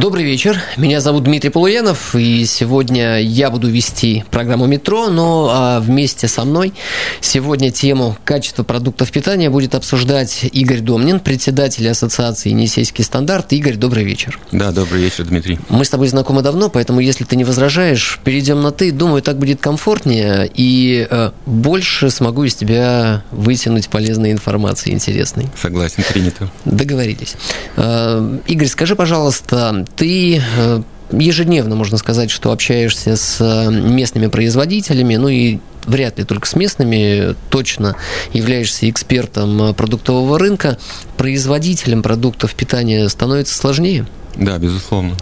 Добрый 0.00 0.24
вечер. 0.24 0.58
Меня 0.78 1.02
зовут 1.02 1.24
Дмитрий 1.24 1.50
Полуянов, 1.50 2.14
и 2.14 2.46
сегодня 2.46 3.20
я 3.20 3.50
буду 3.50 3.68
вести 3.68 4.24
программу 4.30 4.64
«Метро», 4.64 5.10
но 5.10 5.50
а, 5.52 5.80
вместе 5.80 6.28
со 6.28 6.44
мной 6.44 6.72
сегодня 7.20 7.70
тему 7.70 8.16
качества 8.24 8.62
продуктов 8.62 9.12
питания 9.12 9.50
будет 9.50 9.74
обсуждать 9.74 10.44
Игорь 10.50 10.80
Домнин, 10.80 11.20
председатель 11.20 11.86
Ассоциации 11.90 12.48
«Енисейский 12.48 13.04
стандарт». 13.04 13.52
Игорь, 13.52 13.74
добрый 13.74 14.04
вечер. 14.04 14.40
Да, 14.50 14.72
добрый 14.72 15.02
вечер, 15.02 15.26
Дмитрий. 15.26 15.58
Мы 15.68 15.84
с 15.84 15.90
тобой 15.90 16.08
знакомы 16.08 16.40
давно, 16.40 16.70
поэтому, 16.70 17.00
если 17.00 17.24
ты 17.24 17.36
не 17.36 17.44
возражаешь, 17.44 18.18
перейдем 18.24 18.62
на 18.62 18.72
«ты». 18.72 18.92
Думаю, 18.92 19.20
так 19.20 19.38
будет 19.38 19.60
комфортнее, 19.60 20.50
и 20.54 21.06
э, 21.08 21.32
больше 21.44 22.08
смогу 22.08 22.44
из 22.44 22.54
тебя 22.54 23.24
вытянуть 23.30 23.90
полезной 23.90 24.32
информации 24.32 24.90
интересной. 24.90 25.48
Согласен, 25.60 26.02
принято. 26.10 26.48
Договорились. 26.64 27.34
Э, 27.76 28.38
Игорь, 28.46 28.68
скажи, 28.68 28.96
пожалуйста, 28.96 29.81
ты 29.96 30.40
э, 30.40 30.82
ежедневно, 31.10 31.76
можно 31.76 31.98
сказать, 31.98 32.30
что 32.30 32.52
общаешься 32.52 33.16
с 33.16 33.38
э, 33.40 33.70
местными 33.70 34.26
производителями, 34.26 35.16
ну 35.16 35.28
и 35.28 35.58
вряд 35.84 36.18
ли 36.18 36.24
только 36.24 36.46
с 36.46 36.54
местными, 36.54 37.34
точно 37.50 37.96
являешься 38.32 38.88
экспертом 38.88 39.62
э, 39.62 39.72
продуктового 39.74 40.38
рынка. 40.38 40.78
Производителем 41.16 42.02
продуктов 42.02 42.54
питания 42.54 43.08
становится 43.08 43.54
сложнее? 43.54 44.06
Да, 44.36 44.58
безусловно. 44.58 45.16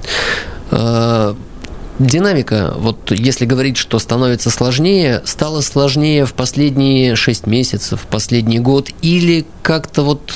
Динамика, 1.99 2.73
вот 2.79 3.11
если 3.11 3.45
говорить, 3.45 3.77
что 3.77 3.99
становится 3.99 4.49
сложнее, 4.49 5.21
стало 5.27 5.61
сложнее 5.61 6.25
в 6.25 6.33
последние 6.33 7.15
6 7.15 7.47
месяцев, 7.47 8.01
в 8.01 8.07
последний 8.07 8.59
год, 8.59 8.89
или 9.03 9.45
как-то 9.61 10.03
вот 10.03 10.33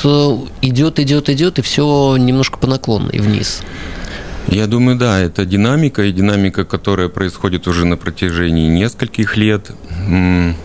идет, 0.60 0.98
идет, 0.98 1.30
идет, 1.30 1.58
и 1.58 1.62
все 1.62 2.18
немножко 2.18 2.58
по 2.58 2.66
наклонной 2.66 3.18
вниз? 3.18 3.62
Я 4.48 4.66
думаю, 4.66 4.96
да, 4.96 5.18
это 5.18 5.44
динамика, 5.44 6.04
и 6.04 6.12
динамика, 6.12 6.64
которая 6.64 7.08
происходит 7.08 7.66
уже 7.66 7.84
на 7.84 7.96
протяжении 7.96 8.68
нескольких 8.68 9.36
лет. 9.36 9.70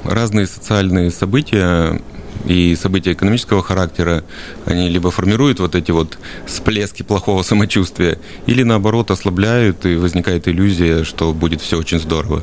Разные 0.03 0.47
социальные 0.47 1.11
события 1.11 1.99
и 2.45 2.75
события 2.75 3.13
экономического 3.13 3.61
характера, 3.61 4.23
они 4.65 4.89
либо 4.89 5.11
формируют 5.11 5.59
вот 5.59 5.75
эти 5.75 5.91
вот 5.91 6.17
всплески 6.45 7.03
плохого 7.03 7.43
самочувствия, 7.43 8.17
или 8.45 8.63
наоборот 8.63 9.11
ослабляют, 9.11 9.85
и 9.85 9.95
возникает 9.95 10.47
иллюзия, 10.47 11.03
что 11.03 11.33
будет 11.33 11.61
все 11.61 11.77
очень 11.77 11.99
здорово. 11.99 12.41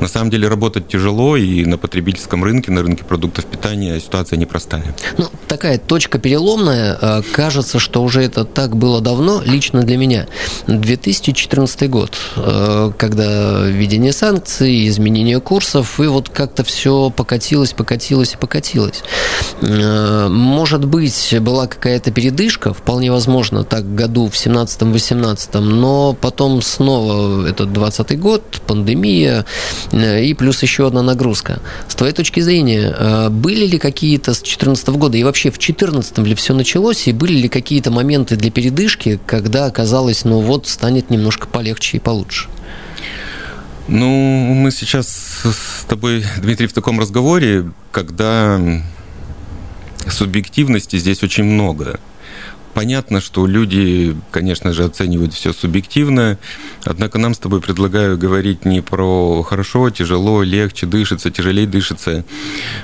На 0.00 0.08
самом 0.08 0.30
деле 0.30 0.48
работать 0.48 0.88
тяжело, 0.88 1.36
и 1.36 1.64
на 1.64 1.78
потребительском 1.78 2.44
рынке, 2.44 2.70
на 2.70 2.82
рынке 2.82 3.04
продуктов 3.04 3.46
питания 3.46 3.98
ситуация 4.00 4.36
непростая. 4.36 4.94
Ну, 5.18 5.28
такая 5.54 5.78
точка 5.78 6.18
переломная. 6.18 6.98
Э, 7.00 7.22
кажется, 7.32 7.78
что 7.78 8.02
уже 8.02 8.22
это 8.22 8.44
так 8.44 8.76
было 8.76 9.00
давно, 9.00 9.40
лично 9.44 9.84
для 9.84 9.96
меня. 9.96 10.26
2014 10.66 11.88
год, 11.88 12.10
э, 12.34 12.90
когда 12.98 13.60
введение 13.64 14.12
санкций, 14.12 14.88
изменение 14.88 15.38
курсов, 15.38 16.00
и 16.00 16.06
вот 16.06 16.28
как-то 16.28 16.64
все 16.64 17.08
покатилось, 17.10 17.72
покатилось 17.72 18.32
и 18.34 18.36
покатилось. 18.36 19.04
Э, 19.62 20.26
может 20.28 20.84
быть, 20.86 21.36
была 21.40 21.68
какая-то 21.68 22.10
передышка, 22.10 22.74
вполне 22.74 23.12
возможно, 23.12 23.62
так 23.62 23.94
году 23.94 24.28
в 24.28 24.34
17-18, 24.34 25.60
но 25.60 26.14
потом 26.20 26.62
снова 26.62 27.46
этот 27.46 27.72
20 27.72 28.18
год, 28.18 28.42
пандемия, 28.66 29.44
и 29.92 30.34
плюс 30.36 30.64
еще 30.64 30.88
одна 30.88 31.02
нагрузка. 31.02 31.60
С 31.86 31.94
твоей 31.94 32.12
точки 32.12 32.40
зрения, 32.40 33.28
были 33.30 33.66
ли 33.66 33.78
какие-то 33.78 34.34
с 34.34 34.38
2014 34.38 34.88
года, 34.88 35.16
и 35.16 35.22
вообще 35.22 35.43
в 35.50 35.58
2014 35.58 36.18
ли 36.18 36.34
все 36.34 36.54
началось, 36.54 37.08
и 37.08 37.12
были 37.12 37.34
ли 37.34 37.48
какие-то 37.48 37.90
моменты 37.90 38.36
для 38.36 38.50
передышки, 38.50 39.18
когда 39.26 39.66
оказалось, 39.66 40.24
ну 40.24 40.40
вот, 40.40 40.66
станет 40.66 41.10
немножко 41.10 41.46
полегче 41.46 41.98
и 41.98 42.00
получше? 42.00 42.48
Ну, 43.86 44.08
мы 44.54 44.70
сейчас 44.70 45.08
с 45.44 45.84
тобой, 45.84 46.24
Дмитрий, 46.38 46.66
в 46.66 46.72
таком 46.72 46.98
разговоре, 46.98 47.70
когда 47.92 48.58
субъективности 50.08 50.96
здесь 50.96 51.22
очень 51.22 51.44
много. 51.44 52.00
Понятно, 52.74 53.20
что 53.20 53.46
люди, 53.46 54.16
конечно 54.32 54.72
же, 54.72 54.84
оценивают 54.84 55.32
все 55.32 55.52
субъективно, 55.52 56.38
однако 56.84 57.18
нам 57.18 57.32
с 57.32 57.38
тобой 57.38 57.60
предлагаю 57.60 58.18
говорить 58.18 58.64
не 58.64 58.82
про 58.82 59.42
хорошо, 59.44 59.90
тяжело, 59.90 60.42
легче 60.42 60.86
дышится, 60.86 61.30
тяжелее 61.30 61.68
дышится. 61.68 62.24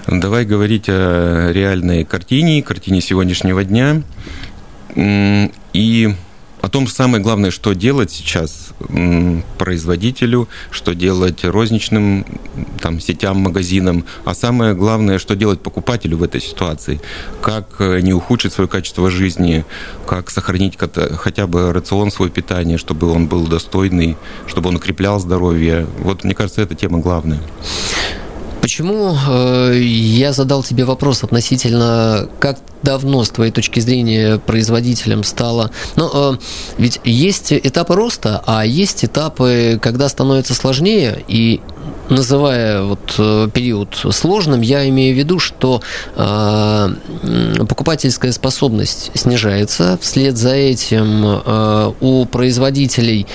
Давай 0.07 0.45
говорить 0.45 0.85
о 0.89 1.51
реальной 1.53 2.05
картине, 2.05 2.63
картине 2.63 3.01
сегодняшнего 3.01 3.65
дня. 3.65 4.03
И 4.97 6.15
о 6.63 6.69
том 6.69 6.87
самое 6.87 7.23
главное, 7.23 7.51
что 7.51 7.73
делать 7.75 8.11
сейчас 8.11 8.71
производителю, 9.59 10.49
что 10.71 10.95
делать 10.95 11.45
розничным 11.45 12.27
там, 12.81 13.01
сетям, 13.01 13.39
магазинам, 13.39 14.05
а 14.25 14.35
самое 14.35 14.75
главное, 14.75 15.19
что 15.19 15.37
делать 15.37 15.61
покупателю 15.61 16.19
в 16.19 16.23
этой 16.23 16.41
ситуации. 16.41 17.01
Как 17.41 17.77
э, 17.79 18.01
не 18.01 18.13
ухудшить 18.13 18.53
свое 18.53 18.69
качество 18.69 19.11
жизни, 19.11 19.65
как 20.07 20.31
сохранить 20.31 20.79
хотя 21.17 21.47
бы 21.47 21.73
рацион 21.73 22.11
свой 22.11 22.31
питания, 22.31 22.79
чтобы 22.79 23.11
он 23.11 23.27
был 23.27 23.47
достойный, 23.47 24.17
чтобы 24.47 24.69
он 24.69 24.77
укреплял 24.77 25.19
здоровье. 25.19 25.87
Вот, 25.99 26.25
мне 26.25 26.35
кажется, 26.35 26.63
эта 26.63 26.75
тема 26.75 26.99
главная. 26.99 27.41
Почему 28.61 29.17
э, 29.29 29.81
я 29.81 30.33
задал 30.33 30.63
тебе 30.63 30.85
вопрос 30.85 31.25
относительно, 31.25 32.29
как 32.41 32.59
давно, 32.83 33.25
с 33.25 33.31
твоей 33.31 33.53
точки 33.53 33.81
зрения, 33.81 34.39
производителем 34.39 35.25
стало... 35.25 35.71
Ну, 35.97 36.35
э, 36.35 36.39
ведь 36.79 37.01
есть 37.05 37.53
этапы 37.53 37.95
роста, 37.95 38.43
а 38.47 38.65
есть 38.65 39.05
этапы, 39.05 39.79
когда 39.81 40.09
становится 40.09 40.55
сложнее, 40.55 41.25
и 41.27 41.61
называя 42.11 42.83
вот 42.83 43.15
э, 43.19 43.49
период 43.53 43.95
сложным, 44.11 44.61
я 44.61 44.89
имею 44.89 45.15
в 45.15 45.19
виду, 45.19 45.39
что 45.39 45.81
э, 46.17 46.89
покупательская 47.69 48.33
способность 48.33 49.11
снижается, 49.15 49.99
вслед 50.03 50.37
за 50.37 50.55
этим 50.55 51.25
э, 51.25 51.93
у 52.01 52.25
производителей, 52.27 53.27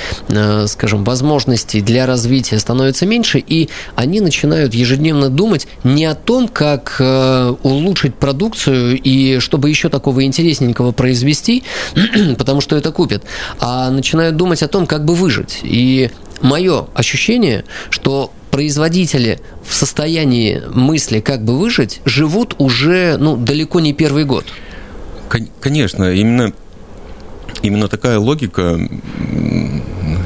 скажем, 0.68 1.04
возможностей 1.04 1.82
для 1.82 2.06
развития 2.06 2.60
становится 2.60 3.06
меньше, 3.06 3.40
и 3.40 3.70
они 3.96 4.22
начинают 4.22 4.74
ежедневно 4.74 5.30
думать 5.30 5.68
не 5.84 6.06
о 6.06 6.16
том, 6.16 6.48
как 6.48 7.02
улучшить 7.64 8.16
продукцию 8.16 9.00
и 9.02 9.40
чтобы 9.40 9.70
еще 9.70 9.90
такого 9.90 10.24
интересненького 10.24 10.92
произвести, 10.92 11.64
потому 12.38 12.62
что 12.62 12.76
это 12.76 12.92
купят, 12.92 13.24
а 13.60 13.90
начинают 13.90 14.36
думать 14.36 14.62
о 14.64 14.68
том, 14.68 14.86
как 14.86 15.06
бы 15.06 15.16
выжить. 15.16 15.60
И 15.64 16.10
мое 16.42 16.88
ощущение, 16.94 17.66
что 17.90 18.32
производители 18.56 19.42
в 19.68 19.74
состоянии 19.74 20.62
мысли, 20.74 21.20
как 21.20 21.44
бы 21.44 21.60
выжить, 21.60 22.00
живут 22.06 22.56
уже 22.58 23.18
ну, 23.18 23.36
далеко 23.36 23.82
не 23.82 23.92
первый 23.92 24.24
год. 24.24 24.46
Конечно, 25.60 26.14
именно, 26.14 26.54
именно 27.62 27.90
такая 27.90 28.18
логика 28.18 28.80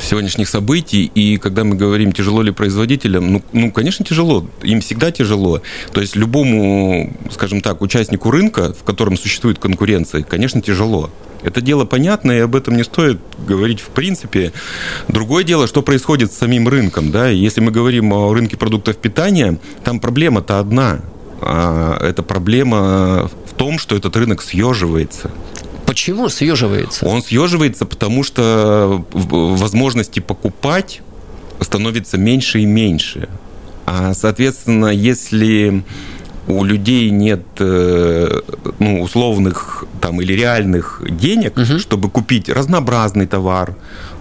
сегодняшних 0.04 0.48
событий, 0.48 1.12
и 1.16 1.38
когда 1.38 1.64
мы 1.64 1.76
говорим, 1.76 2.12
тяжело 2.12 2.44
ли 2.44 2.52
производителям, 2.52 3.34
ну, 3.34 3.42
ну, 3.52 3.72
конечно, 3.72 4.06
тяжело, 4.06 4.46
им 4.62 4.82
всегда 4.82 5.10
тяжело. 5.10 5.64
То 5.92 6.00
есть 6.00 6.16
любому, 6.16 7.12
скажем 7.32 7.62
так, 7.62 7.82
участнику 7.82 8.30
рынка, 8.30 8.76
в 8.80 8.84
котором 8.84 9.18
существует 9.18 9.58
конкуренция, 9.58 10.22
конечно, 10.22 10.62
тяжело. 10.62 11.10
Это 11.44 11.62
дело 11.62 11.86
понятное, 11.86 12.40
и 12.40 12.42
об 12.42 12.56
этом 12.56 12.76
не 12.76 12.84
стоит 12.84 13.20
говорить 13.48 13.80
в 13.80 13.88
принципе. 13.90 14.52
Другое 15.08 15.44
дело, 15.44 15.68
что 15.68 15.82
происходит 15.82 16.32
с 16.34 16.38
самим 16.38 16.68
рынком. 16.68 17.12
Да? 17.12 17.28
Если 17.30 17.62
мы 17.62 17.72
говорим 17.72 18.12
о 18.14 18.34
рынке 18.34 18.58
продуктов 18.58 18.98
питания, 18.98 19.58
там 19.84 20.00
проблема-то 20.00 20.60
одна. 20.60 21.00
А 21.42 21.98
это 22.02 22.24
проблема 22.24 23.30
в 23.46 23.54
том, 23.56 23.80
что 23.80 23.96
этот 23.96 24.16
рынок 24.18 24.42
съеживается. 24.42 25.32
Почему 25.86 26.30
съеживается? 26.30 27.06
Он 27.06 27.24
съеживается, 27.24 27.86
потому 27.86 28.24
что 28.24 29.06
возможности 29.12 30.20
покупать 30.20 31.02
становится 31.62 32.18
меньше 32.18 32.60
и 32.60 32.66
меньше. 32.66 33.30
А, 33.86 34.14
соответственно, 34.14 34.88
если 34.88 35.84
у 36.50 36.64
людей 36.64 37.12
нет 37.12 37.42
э, 37.60 38.42
ну, 38.80 39.02
условных 39.04 39.86
там, 40.02 40.20
или 40.20 40.34
реальных 40.34 41.02
денег, 41.08 41.58
угу. 41.58 41.78
чтобы 41.78 42.10
купить 42.10 42.50
разнообразный 42.50 43.28
товар, 43.28 43.76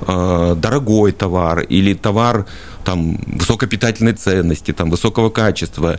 э, 0.06 0.54
дорогой 0.58 1.12
товар 1.12 1.60
или 1.60 1.94
товар 1.94 2.44
там, 2.84 3.16
высокопитательной 3.26 4.12
ценности, 4.12 4.72
там, 4.72 4.90
высокого 4.90 5.30
качества, 5.30 5.98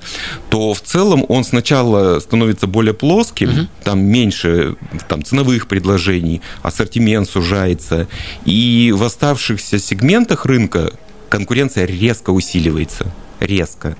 то 0.49 0.73
в 0.75 0.81
целом 0.81 1.25
он 1.29 1.43
сначала 1.43 2.19
становится 2.19 2.67
более 2.67 2.93
плоским, 2.93 3.49
угу. 3.49 3.67
там 3.83 3.99
меньше 3.99 4.75
там, 5.07 5.23
ценовых 5.23 5.67
предложений, 5.67 6.41
ассортимент 6.61 7.27
сужается, 7.27 8.07
и 8.45 8.93
в 8.95 9.03
оставшихся 9.03 9.79
сегментах 9.79 10.45
рынка 10.45 10.91
конкуренция 11.29 11.85
резко 11.85 12.29
усиливается. 12.29 13.11
Резко. 13.39 13.95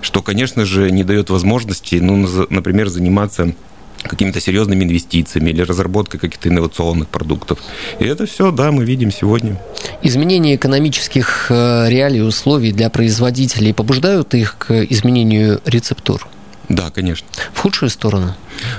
Что, 0.00 0.22
конечно 0.22 0.64
же, 0.64 0.90
не 0.90 1.04
дает 1.04 1.30
возможности, 1.30 1.96
ну, 1.96 2.26
например, 2.50 2.88
заниматься 2.88 3.54
какими-то 4.02 4.40
серьезными 4.40 4.84
инвестициями 4.84 5.50
или 5.50 5.62
разработкой 5.62 6.20
каких-то 6.20 6.48
инновационных 6.48 7.08
продуктов. 7.08 7.58
И 7.98 8.04
это 8.04 8.26
все, 8.26 8.50
да, 8.50 8.70
мы 8.70 8.84
видим 8.84 9.10
сегодня. 9.10 9.60
Изменения 10.02 10.54
экономических 10.54 11.46
э, 11.50 11.88
реалий 11.88 12.22
условий 12.22 12.72
для 12.72 12.90
производителей 12.90 13.74
побуждают 13.74 14.34
их 14.34 14.56
к 14.58 14.72
изменению 14.84 15.60
рецептур? 15.64 16.28
Да, 16.68 16.90
конечно. 16.90 17.26
В 17.52 17.58
худшую 17.60 17.90
сторону? 17.90 18.34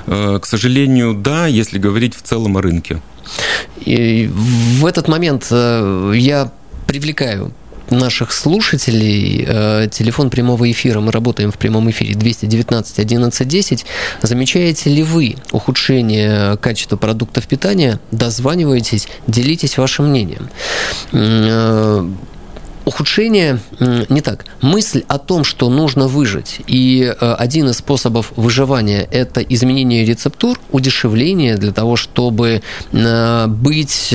Э, 0.06 0.38
к 0.40 0.46
сожалению, 0.46 1.14
да, 1.14 1.46
если 1.46 1.78
говорить 1.78 2.14
в 2.14 2.22
целом 2.22 2.56
о 2.56 2.62
рынке. 2.62 3.00
И 3.80 4.30
в 4.32 4.86
этот 4.86 5.08
момент 5.08 5.48
э, 5.50 6.12
я 6.16 6.50
привлекаю 6.86 7.52
наших 7.90 8.32
слушателей. 8.32 9.44
Э, 9.46 9.88
телефон 9.90 10.30
прямого 10.30 10.70
эфира, 10.70 11.00
мы 11.00 11.12
работаем 11.12 11.50
в 11.50 11.58
прямом 11.58 11.90
эфире 11.90 12.14
219 12.14 12.98
11 12.98 13.48
10. 13.48 13.86
Замечаете 14.22 14.90
ли 14.90 15.02
вы 15.02 15.36
ухудшение 15.52 16.56
качества 16.58 16.96
продуктов 16.96 17.46
питания? 17.46 18.00
Дозванивайтесь, 18.10 19.08
делитесь 19.26 19.78
вашим 19.78 20.10
мнением 20.10 20.48
э, 21.12 22.08
ухудшение 22.90 23.60
не 24.08 24.20
так. 24.20 24.44
Мысль 24.60 25.04
о 25.06 25.18
том, 25.18 25.44
что 25.44 25.70
нужно 25.70 26.08
выжить, 26.08 26.60
и 26.66 27.02
э, 27.02 27.32
один 27.38 27.68
из 27.68 27.76
способов 27.76 28.32
выживания– 28.34 29.06
это 29.12 29.40
изменение 29.40 30.04
рецептур, 30.04 30.58
удешевление 30.72 31.56
для 31.56 31.72
того, 31.72 31.94
чтобы 31.96 32.62
быть 32.92 34.14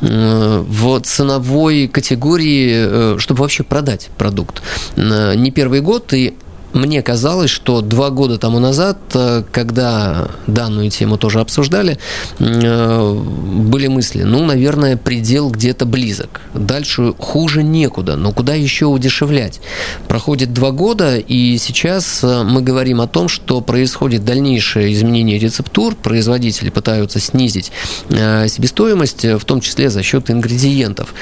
в 0.00 1.00
ценовой 1.00 1.88
категории, 1.88 2.70
э, 2.72 3.16
чтобы 3.18 3.40
вообще 3.40 3.62
продать 3.62 4.10
продукт. 4.18 4.62
Не 4.96 5.50
первый 5.50 5.80
год, 5.80 6.12
и 6.12 6.34
мне 6.72 7.02
казалось, 7.02 7.50
что 7.50 7.80
два 7.80 8.10
года 8.10 8.38
тому 8.38 8.58
назад, 8.58 8.98
э, 9.14 9.42
когда 9.50 10.28
данную 10.46 10.90
тему 10.90 11.18
тоже 11.18 11.40
обсуждали, 11.40 11.98
э, 12.38 13.12
были 13.12 13.88
мысли, 13.88 14.22
ну, 14.22 14.44
наверное, 14.44 14.96
предел 14.96 15.50
где-то 15.50 15.84
близок. 15.84 16.42
Дальше 16.54 17.12
хуже 17.18 17.62
некуда, 17.62 18.16
но 18.16 18.32
куда 18.32 18.54
еще 18.54 18.86
удешевлять? 18.86 19.60
Проходит 20.06 20.52
два 20.52 20.70
года, 20.70 21.16
и 21.16 21.58
сейчас 21.58 22.22
э, 22.22 22.42
мы 22.44 22.62
говорим 22.62 23.00
о 23.00 23.08
том, 23.08 23.28
что 23.28 23.60
происходит 23.60 24.24
дальнейшее 24.24 24.92
изменение 24.92 25.38
рецептур, 25.38 25.96
производители 25.96 26.70
пытаются 26.70 27.20
снизить 27.20 27.72
себестоимость, 28.08 29.24
в 29.24 29.44
том 29.44 29.60
числе 29.60 29.90
за 29.90 30.02
счет 30.02 30.30
ингредиентов. 30.30 31.14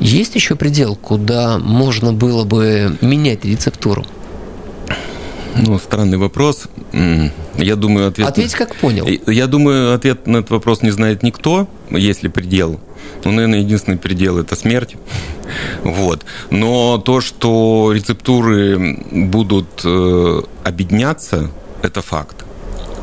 Есть 0.00 0.34
еще 0.34 0.54
предел, 0.54 0.96
куда 0.96 1.58
можно 1.58 2.12
было 2.12 2.44
бы 2.44 2.96
менять 3.00 3.44
рецептуру? 3.44 4.04
Ну, 5.56 5.78
странный 5.78 6.18
вопрос. 6.18 6.68
Я 7.56 7.76
думаю, 7.76 8.08
ответ... 8.08 8.28
Ответь, 8.28 8.54
как 8.54 8.74
понял. 8.76 9.06
Я 9.26 9.46
думаю, 9.46 9.94
ответ 9.94 10.26
на 10.26 10.38
этот 10.38 10.50
вопрос 10.50 10.82
не 10.82 10.90
знает 10.90 11.22
никто, 11.22 11.68
если 11.90 12.28
предел. 12.28 12.80
Ну, 13.24 13.32
наверное, 13.32 13.60
единственный 13.60 13.98
предел– 13.98 14.38
это 14.38 14.56
смерть. 14.56 14.96
Вот. 15.82 16.24
Но 16.50 16.96
то, 16.98 17.20
что 17.20 17.92
рецептуры 17.92 18.96
будут 19.10 19.82
э, 19.84 20.42
объединяться, 20.64 21.50
это 21.82 22.00
факт. 22.00 22.44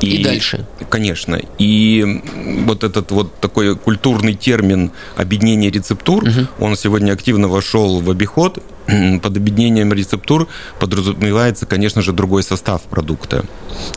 И, 0.02 0.16
и 0.16 0.24
дальше. 0.24 0.66
Конечно. 0.90 1.40
И 1.58 2.22
вот 2.66 2.84
этот 2.84 3.12
вот 3.12 3.40
такой 3.40 3.76
культурный 3.76 4.34
термин 4.34 4.92
объединение 5.16 5.70
рецептур, 5.70 6.24
угу. 6.24 6.48
он 6.66 6.76
сегодня 6.76 7.12
активно 7.12 7.48
вошел 7.48 8.00
в 8.00 8.10
обиход. 8.10 8.64
Под 9.22 9.38
объединением 9.38 9.94
рецептур 9.94 10.48
подразумевается, 10.80 11.66
конечно 11.66 12.02
же, 12.02 12.14
другой 12.14 12.44
состав 12.44 12.82
продукта. 12.84 13.46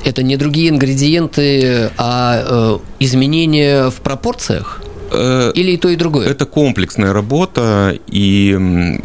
Это 0.04 0.22
не 0.22 0.36
другие 0.36 0.70
ингредиенты, 0.70 1.90
а 1.96 2.78
э, 2.78 2.78
изменения 3.00 3.90
в 3.90 4.00
пропорциях? 4.00 4.82
Э, 5.10 5.52
Или 5.54 5.72
и 5.72 5.76
то, 5.76 5.88
и 5.88 5.96
другое? 5.96 6.28
Это 6.28 6.46
комплексная 6.46 7.12
работа. 7.12 7.96
И 8.06 8.56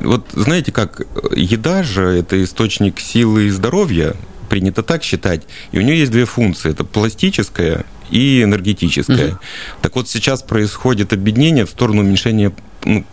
вот 0.03 0.27
знаете, 0.33 0.71
как 0.71 1.05
еда 1.35 1.83
же– 1.83 2.03
это 2.19 2.41
источник 2.43 2.99
силы 2.99 3.45
и 3.45 3.49
здоровья, 3.49 4.15
принято 4.49 4.83
так 4.83 5.03
считать. 5.03 5.43
И 5.71 5.79
у 5.79 5.81
нее 5.81 5.99
есть 5.99 6.11
две 6.11 6.25
функции. 6.25 6.71
Это 6.71 6.83
пластическая 6.83 7.85
и 8.09 8.43
энергетическая. 8.43 9.31
Угу. 9.31 9.39
Так 9.81 9.95
вот 9.95 10.07
сейчас 10.07 10.41
происходит 10.41 11.11
объединение 11.11 11.65
в 11.65 11.69
сторону 11.69 12.01
уменьшения 12.01 12.53
ну, 12.85 13.03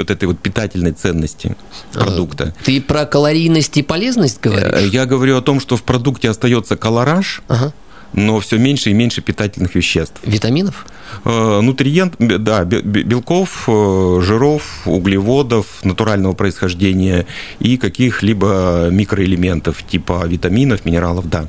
вот 0.00 0.10
этой 0.10 0.26
вот 0.26 0.38
питательной 0.38 0.92
ценности 0.92 1.56
продукта. 1.92 2.54
Ты 2.64 2.80
про 2.80 3.06
калорийность 3.06 3.76
и 3.76 3.82
полезность 3.82 4.40
говоришь? 4.40 4.72
Э, 4.72 4.86
я 4.86 5.06
говорю 5.06 5.36
о 5.36 5.42
том, 5.42 5.60
что 5.60 5.76
в 5.76 5.82
продукте 5.82 6.28
остается 6.30 6.76
колораж, 6.76 7.42
ага 7.48 7.72
но 8.12 8.40
все 8.40 8.58
меньше 8.58 8.90
и 8.90 8.92
меньше 8.92 9.20
питательных 9.20 9.74
веществ. 9.74 10.16
Витаминов? 10.24 10.86
Э, 11.24 11.60
нутриент, 11.60 12.14
да, 12.18 12.64
белков, 12.64 13.64
э, 13.68 14.20
жиров, 14.22 14.82
углеводов 14.84 15.66
натурального 15.84 16.32
происхождения 16.32 17.26
и 17.58 17.76
каких-либо 17.76 18.88
микроэлементов 18.90 19.82
типа 19.82 20.24
витаминов, 20.26 20.84
минералов, 20.84 21.28
да. 21.28 21.46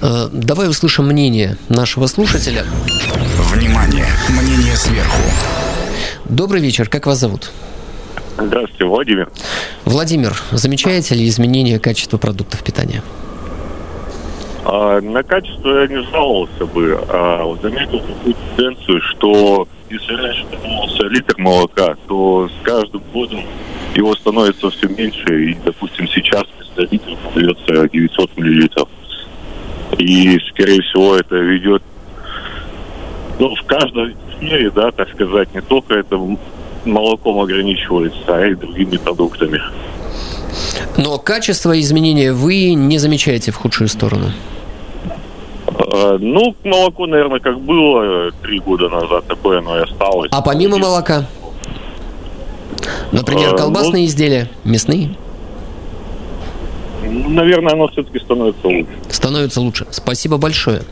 Э, 0.00 0.28
давай 0.32 0.68
услышим 0.68 1.06
мнение 1.06 1.56
нашего 1.68 2.06
слушателя. 2.06 2.64
Внимание! 3.52 4.06
Мнение 4.28 4.76
сверху. 4.76 5.22
Добрый 6.28 6.60
вечер, 6.60 6.88
как 6.88 7.06
вас 7.06 7.18
зовут? 7.18 7.50
Здравствуйте, 8.36 8.84
Владимир. 8.84 9.28
Владимир, 9.84 10.34
замечаете 10.52 11.14
ли 11.14 11.28
изменение 11.28 11.78
качества 11.78 12.18
продуктов 12.18 12.62
питания? 12.62 13.02
А, 14.64 15.00
на 15.00 15.22
качество 15.22 15.80
я 15.80 15.86
не 15.86 16.02
жаловался 16.10 16.66
бы. 16.66 16.98
А 17.08 17.56
заметил 17.62 18.00
такую 18.00 18.34
тенденцию, 18.56 19.00
что 19.02 19.68
если 19.90 20.14
раньше 20.14 20.44
требовался 20.46 21.02
литр 21.04 21.34
молока, 21.38 21.96
то 22.08 22.48
с 22.48 22.64
каждым 22.64 23.02
годом 23.12 23.40
его 23.94 24.14
становится 24.14 24.70
все 24.70 24.88
меньше. 24.88 25.50
И, 25.50 25.56
допустим, 25.64 26.08
сейчас 26.08 26.44
за 26.76 26.82
литр 26.82 27.16
продается 27.32 27.88
900 27.88 28.36
миллилитров. 28.36 28.88
И, 29.98 30.38
скорее 30.50 30.80
всего, 30.82 31.16
это 31.16 31.36
ведет 31.36 31.82
ну, 33.38 33.54
в 33.54 33.62
каждой 33.64 34.16
сфере, 34.36 34.70
да, 34.70 34.90
так 34.90 35.10
сказать, 35.10 35.52
не 35.54 35.60
только 35.60 35.94
это 35.94 36.16
молоком 36.84 37.40
ограничивается, 37.40 38.20
а 38.28 38.46
и 38.46 38.54
другими 38.54 38.96
продуктами. 38.96 39.60
Но 40.96 41.18
качество 41.18 41.78
изменения 41.80 42.32
вы 42.32 42.74
не 42.74 42.98
замечаете 42.98 43.50
в 43.52 43.56
худшую 43.56 43.88
сторону? 43.88 44.26
Э, 45.66 46.18
ну, 46.20 46.54
молоко, 46.64 47.06
наверное, 47.06 47.40
как 47.40 47.60
было 47.60 48.30
три 48.42 48.58
года 48.60 48.88
назад, 48.88 49.26
такое 49.26 49.58
оно 49.58 49.78
и 49.78 49.82
осталось. 49.82 50.30
А 50.32 50.42
помимо 50.42 50.78
молока? 50.78 51.26
Например, 53.12 53.54
э, 53.54 53.56
колбасные 53.56 54.02
ну, 54.02 54.08
изделия, 54.08 54.50
мясные? 54.64 55.10
наверное, 57.12 57.74
оно 57.74 57.88
все-таки 57.88 58.18
становится 58.18 58.66
лучше. 58.66 58.92
Становится 59.22 59.60
лучше. 59.60 59.86
Спасибо 59.92 60.36
большое. 60.36 60.82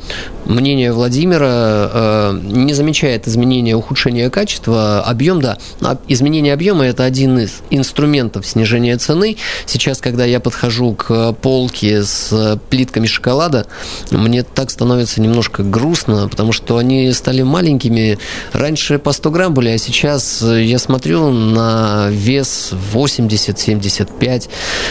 Мнение 0.44 0.92
Владимира 0.92 1.90
э, 1.92 2.40
не 2.44 2.74
замечает 2.74 3.26
изменения 3.26 3.74
ухудшения 3.74 4.30
качества. 4.30 5.00
Объем, 5.02 5.42
да. 5.42 5.58
Изменение 6.06 6.54
объема– 6.54 6.84
это 6.86 7.02
один 7.02 7.40
из 7.40 7.54
инструментов 7.70 8.46
снижения 8.46 8.96
цены. 8.98 9.36
Сейчас, 9.66 9.98
когда 9.98 10.24
я 10.24 10.38
подхожу 10.38 10.94
к 10.94 11.32
полке 11.42 12.04
с 12.04 12.56
плитками 12.70 13.08
шоколада, 13.08 13.66
мне 14.12 14.44
так 14.44 14.70
становится 14.70 15.20
немножко 15.20 15.64
грустно, 15.64 16.28
потому 16.28 16.52
что 16.52 16.76
они 16.76 17.12
стали 17.12 17.42
маленькими. 17.42 18.16
Раньше 18.52 19.00
по 19.00 19.10
100 19.10 19.30
грамм 19.32 19.54
были, 19.54 19.70
а 19.70 19.78
сейчас 19.78 20.40
я 20.40 20.78
смотрю 20.78 21.32
на 21.32 22.06
вес 22.10 22.70
80-75. 22.94 24.48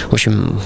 В 0.10 0.13
общем, 0.13 0.60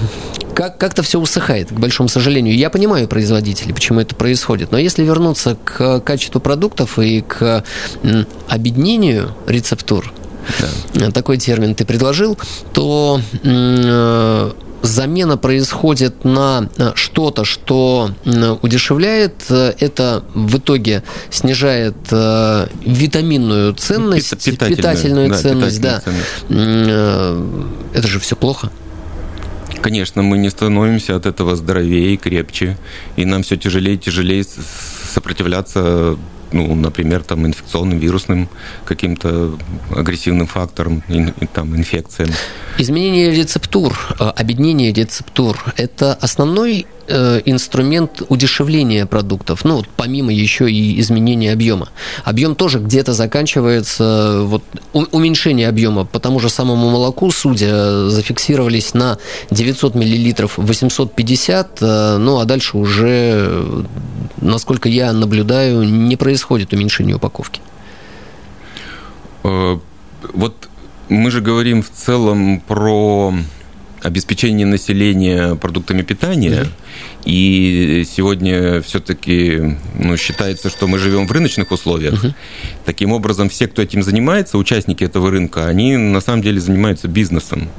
как, 0.53 0.77
как-то 0.77 1.03
все 1.03 1.19
усыхает, 1.19 1.69
к 1.69 1.74
большому 1.74 2.10
сожалению. 2.10 2.55
Я 2.55 2.69
понимаю 2.69 3.07
производителей, 3.07 3.74
почему 3.74 4.00
это 4.00 4.15
происходит. 4.15 4.72
Но 4.72 4.77
если 4.77 5.03
вернуться 5.03 5.57
к 5.63 6.00
качеству 6.01 6.39
продуктов 6.39 7.00
и 7.00 7.22
к 7.22 7.63
объединению 8.48 9.36
рецептур, 9.48 10.13
да. 10.93 11.12
такой 11.12 11.38
термин 11.38 11.74
ты 11.75 11.86
предложил, 11.86 12.38
то 12.74 13.22
замена 14.81 15.38
происходит 15.38 16.25
на 16.25 16.69
что-то, 16.95 17.45
что 17.45 18.12
удешевляет, 18.62 19.50
это 19.50 20.24
в 20.33 20.57
итоге 20.57 21.03
снижает 21.29 21.95
витаминную 22.12 23.74
ценность, 23.75 24.31
питательную, 24.43 24.75
питательную 24.75 25.29
да, 25.29 25.38
ценность, 25.38 25.77
питательную 25.77 26.24
да. 26.50 26.65
Ценность. 27.29 27.95
Это 27.95 28.07
же 28.07 28.19
все 28.19 28.36
плохо. 28.36 28.69
Конечно, 29.84 30.22
мы 30.22 30.38
не 30.38 30.50
становимся 30.50 31.18
от 31.18 31.25
этого 31.25 31.58
здоровее 31.58 32.13
и 32.13 32.18
крепче, 32.18 32.78
и 33.18 33.25
нам 33.25 33.44
все 33.44 33.58
тяжелее 33.58 33.96
и 33.96 33.98
тяжелее 33.98 34.46
сопротивляться 35.13 36.18
ну, 36.54 36.75
например, 36.75 37.24
там, 37.24 37.46
инфекционным, 37.46 38.00
вирусным 38.00 38.48
каким-то 38.86 39.58
агрессивным 39.90 40.48
фактором, 40.48 41.04
там, 41.52 41.75
инфекциям. 41.75 42.30
Изменение 42.78 43.32
рецептур, 43.32 43.98
э, 44.20 44.24
объединение 44.24 44.94
рецептур– 44.94 45.58
это 45.78 46.13
основной 46.13 46.86
э, 47.07 47.41
инструмент 47.45 48.22
удешевления 48.29 49.05
продуктов, 49.05 49.65
ну, 49.65 49.77
вот 49.77 49.88
помимо 49.95 50.33
еще 50.33 50.72
и 50.72 51.00
изменения 51.00 51.51
объема. 51.51 51.89
Объем 52.24 52.55
тоже 52.55 52.79
где-то 52.79 53.13
заканчивается, 53.13 54.41
вот 54.43 54.63
уменьшение 54.93 55.67
объема 55.67 56.05
по 56.05 56.19
тому 56.19 56.39
же 56.39 56.50
самому 56.50 56.89
молоку, 56.89 57.31
судя, 57.31 58.10
зафиксировались 58.10 58.93
на 58.93 59.17
900 59.51 59.95
миллилитров 59.95 60.57
850, 60.57 61.77
э, 61.81 62.17
ну, 62.17 62.39
а 62.39 62.45
дальше 62.45 62.77
уже, 62.77 63.86
насколько 64.41 64.89
я 64.89 65.13
наблюдаю, 65.13 65.83
не 65.83 66.15
происходит 66.15 66.74
уменьшение 66.74 67.15
упаковки. 67.15 67.62
Вот 69.43 70.69
мы 71.10 71.31
же 71.31 71.41
говорим 71.41 71.83
в 71.83 71.89
целом 71.89 72.62
про 72.62 73.33
обеспечение 74.03 74.67
населения 74.67 75.55
продуктами 75.55 76.01
питания. 76.01 76.63
Mm-hmm. 76.63 77.24
И 77.25 78.05
сегодня 78.10 78.81
все-таки 78.81 79.77
ну, 79.98 80.17
считается, 80.17 80.69
что 80.69 80.88
мы 80.88 81.00
живем 81.00 81.27
в 81.27 81.31
рыночных 81.31 81.72
условиях. 81.72 82.24
Mm-hmm. 82.24 82.33
Таким 82.86 83.12
образом, 83.12 83.50
все, 83.50 83.67
кто 83.67 83.81
этим 83.81 84.03
занимается, 84.03 84.57
участники 84.57 85.03
этого 85.03 85.31
рынка, 85.31 85.67
они 85.67 85.98
на 85.98 86.22
самом 86.22 86.41
деле 86.41 86.60
занимаются 86.60 87.07
бизнесом. 87.07 87.69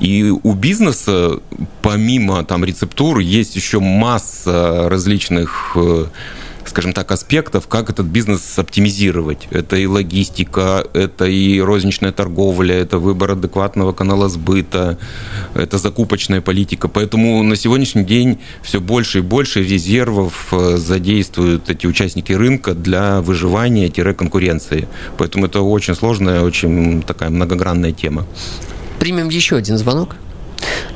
И 0.00 0.32
у 0.42 0.52
бизнеса, 0.54 1.40
помимо 1.82 2.44
там 2.44 2.64
рецептур, 2.64 3.18
есть 3.18 3.56
еще 3.56 3.80
масса 3.80 4.88
различных 4.88 5.72
э, 5.74 6.06
скажем 6.66 6.92
так, 6.92 7.10
аспектов, 7.10 7.68
как 7.68 7.90
этот 7.90 8.06
бизнес 8.06 8.58
оптимизировать. 8.58 9.48
Это 9.50 9.76
и 9.76 9.86
логистика, 9.86 10.84
это 10.92 11.26
и 11.26 11.60
розничная 11.60 12.12
торговля, 12.12 12.74
это 12.76 12.98
выбор 12.98 13.32
адекватного 13.32 13.92
канала 13.92 14.28
сбыта, 14.28 14.98
это 15.54 15.78
закупочная 15.78 16.40
политика. 16.40 16.88
Поэтому 16.88 17.42
на 17.42 17.56
сегодняшний 17.56 18.04
день 18.04 18.38
все 18.62 18.80
больше 18.80 19.18
и 19.18 19.22
больше 19.22 19.62
резервов 19.62 20.48
э, 20.52 20.76
задействуют 20.76 21.70
эти 21.70 21.86
участники 21.86 22.32
рынка 22.32 22.74
для 22.74 23.20
выживания-конкуренции. 23.20 24.88
Поэтому 25.18 25.46
это 25.46 25.60
очень 25.60 25.94
сложная, 25.94 26.42
очень 26.42 27.02
такая 27.02 27.30
многогранная 27.30 27.92
тема. 27.92 28.26
Примем 28.98 29.28
еще 29.28 29.56
один 29.56 29.78
звонок. 29.78 30.16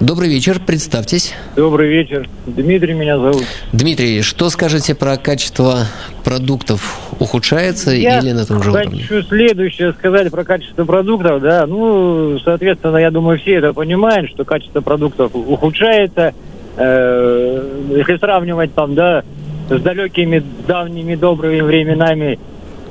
Добрый 0.00 0.28
вечер, 0.28 0.60
представьтесь. 0.64 1.34
Добрый 1.56 1.88
вечер. 1.88 2.28
Дмитрий 2.46 2.94
меня 2.94 3.16
зовут. 3.18 3.44
Дмитрий, 3.72 4.22
что 4.22 4.50
скажете 4.50 4.94
про 4.94 5.16
качество 5.16 5.86
продуктов? 6.24 6.98
Ухудшается 7.20 7.92
я 7.92 8.18
или 8.18 8.32
на 8.32 8.44
том 8.44 8.62
же 8.62 8.72
уровне? 8.72 9.02
хочу 9.02 9.22
следующее 9.22 9.92
сказать 9.92 10.30
про 10.30 10.44
качество 10.44 10.84
продуктов. 10.84 11.40
Да, 11.40 11.66
ну, 11.66 12.38
соответственно, 12.40 12.96
я 12.96 13.10
думаю, 13.10 13.38
все 13.38 13.54
это 13.54 13.72
понимают, 13.72 14.30
что 14.30 14.44
качество 14.44 14.80
продуктов 14.80 15.30
ухудшается. 15.34 16.34
Э, 16.76 17.82
если 17.90 18.16
сравнивать 18.16 18.74
там, 18.74 18.94
да, 18.94 19.22
с 19.70 19.80
далекими, 19.80 20.42
давними, 20.66 21.14
добрыми 21.14 21.60
временами, 21.60 22.40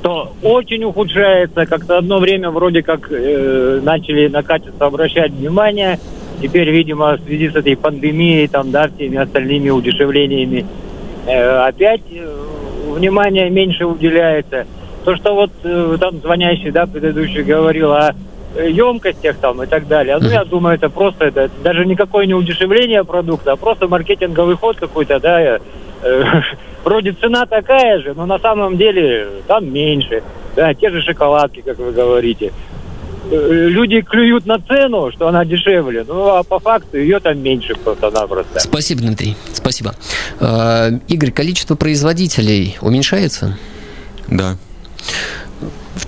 то 0.02 0.32
очень 0.42 0.84
ухудшается. 0.84 1.66
Как-то 1.66 1.98
одно 1.98 2.18
время 2.18 2.50
вроде 2.50 2.82
как 2.82 3.08
э, 3.10 3.80
начали 3.82 4.28
на 4.28 4.42
качество 4.42 4.86
обращать 4.86 5.32
внимание– 5.32 6.00
Теперь, 6.40 6.70
видимо, 6.70 7.16
в 7.16 7.20
связи 7.20 7.50
с 7.50 7.56
этой 7.56 7.76
пандемией, 7.76 8.48
там, 8.48 8.70
да, 8.70 8.88
всеми 8.88 9.18
остальными 9.18 9.70
удешевлениями, 9.70 10.66
э, 11.26 11.66
опять 11.66 12.02
э, 12.12 12.26
внимание 12.94 13.50
меньше 13.50 13.86
уделяется. 13.86 14.66
То, 15.04 15.16
что 15.16 15.34
вот 15.34 15.50
э, 15.62 15.96
там 16.00 16.18
звонящий, 16.18 16.70
да, 16.70 16.86
предыдущий 16.86 17.42
говорил 17.42 17.92
о 17.92 18.14
емкостях 18.56 19.36
там 19.36 19.62
и 19.62 19.66
так 19.66 19.88
далее. 19.88 20.18
Ну, 20.20 20.28
я 20.28 20.44
думаю, 20.44 20.76
это 20.76 20.88
просто, 20.88 21.26
это 21.26 21.50
даже 21.62 21.84
никакое 21.84 22.26
не 22.26 22.34
удешевление 22.34 23.04
продукта, 23.04 23.52
а 23.52 23.56
просто 23.56 23.88
маркетинговый 23.88 24.56
ход 24.56 24.76
какой-то, 24.78 25.18
да, 25.20 25.40
э, 25.40 25.58
вроде 26.84 27.12
цена 27.12 27.46
такая 27.46 28.00
же, 28.00 28.14
но 28.14 28.26
на 28.26 28.38
самом 28.38 28.76
деле 28.76 29.28
там 29.46 29.72
меньше. 29.72 30.22
Да, 30.56 30.72
те 30.72 30.90
же 30.90 31.02
шоколадки, 31.02 31.62
как 31.62 31.78
вы 31.78 31.90
говорите. 31.90 32.52
Э, 33.30 33.68
люди 33.68 34.02
клюют 34.02 34.46
на 34.46 34.58
цену, 34.58 35.10
что 35.12 35.28
она 35.28 35.44
дешевле, 35.44 36.04
ну 36.06 36.28
а 36.28 36.42
по 36.42 36.58
факту 36.58 36.98
ее 36.98 37.20
там 37.20 37.38
меньше 37.40 37.74
просто-напросто. 37.74 38.60
Спасибо, 38.60 39.00
Дмитрий, 39.00 39.36
спасибо. 39.52 39.94
Э, 40.40 40.90
Игорь, 41.08 41.30
количество 41.30 41.74
производителей 41.74 42.76
уменьшается? 42.80 43.56
Да. 44.28 44.56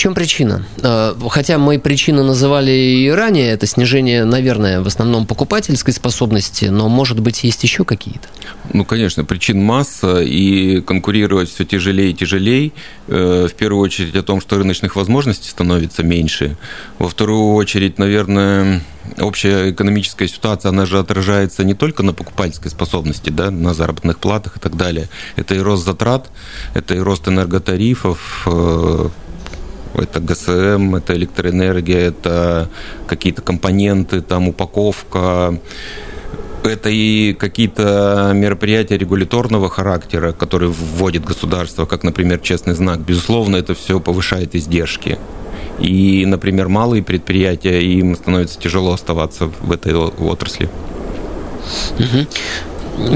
Чем 0.07 0.15
причина? 0.15 0.65
Э, 0.85 1.15
хотя 1.31 1.59
мы 1.59 1.81
причины 1.81 2.23
называли 2.23 2.71
и 2.71 3.11
ранее, 3.11 3.51
это 3.51 3.67
снижение, 3.67 4.25
наверное, 4.25 4.81
в 4.81 4.87
основном 4.87 5.27
покупательской 5.27 5.93
способности, 5.93 6.67
но, 6.67 6.89
может 6.89 7.19
быть, 7.19 7.43
есть 7.43 7.65
еще 7.65 7.85
какие-то? 7.85 8.29
Ну, 8.73 8.85
конечно, 8.85 9.25
причин 9.25 9.61
масса, 9.61 10.21
и 10.23 10.81
конкурировать 10.81 11.49
все 11.49 11.65
тяжелее 11.65 12.11
и 12.11 12.15
тяжелее. 12.15 12.71
Э, 13.09 13.49
в 13.51 13.55
первую 13.55 13.83
очередь 13.83 14.15
о 14.15 14.23
том, 14.23 14.41
что 14.41 14.59
рыночных 14.59 14.95
возможностей 14.95 15.51
становится 15.51 16.05
меньше. 16.05 16.57
Во 17.01 17.09
вторую 17.09 17.55
очередь, 17.55 17.99
наверное, 17.99 18.83
общая 19.19 19.73
экономическая 19.73 20.29
ситуация, 20.29 20.69
она 20.69 20.87
же 20.87 21.01
отражается 21.01 21.65
не 21.65 21.75
только 21.75 22.05
на 22.05 22.13
покупательской 22.13 22.71
способности, 22.71 23.31
да, 23.31 23.51
на 23.51 23.75
заработных 23.75 24.21
платах 24.21 24.59
и 24.59 24.61
так 24.61 24.77
далее. 24.77 25.09
Это 25.35 25.57
и 25.57 25.59
рост 25.59 25.85
затрат, 25.85 26.31
это 26.75 26.95
и 26.95 26.99
рост 26.99 27.27
энерготарифов, 27.27 28.47
э, 28.47 29.09
это 29.97 30.21
ГСМ, 30.21 30.97
это 30.97 31.15
электроэнергия, 31.15 32.09
это 32.09 32.69
какие-то 33.07 33.43
компоненты, 33.43 34.21
там 34.21 34.49
упаковка, 34.49 35.59
это 36.62 36.88
и 36.88 37.33
какие-то 37.35 38.33
мероприятия 38.35 38.99
регуляторного 38.99 39.69
характера, 39.69 40.33
которые 40.33 40.71
вводит 40.71 41.25
государство, 41.25 41.87
как, 41.87 42.03
например, 42.03 42.41
честный 42.41 42.75
знак. 42.75 43.00
Безусловно, 43.00 43.57
это 43.57 43.75
все 43.75 44.00
повышает 44.00 44.55
издержки. 44.55 45.19
И, 45.79 46.25
например, 46.26 46.69
малые 46.69 47.03
предприятия, 47.03 47.81
им 47.81 48.17
становится 48.17 48.59
тяжело 48.59 48.93
оставаться 48.93 49.50
в 49.61 49.71
этой 49.73 49.95
отрасли. 49.95 50.69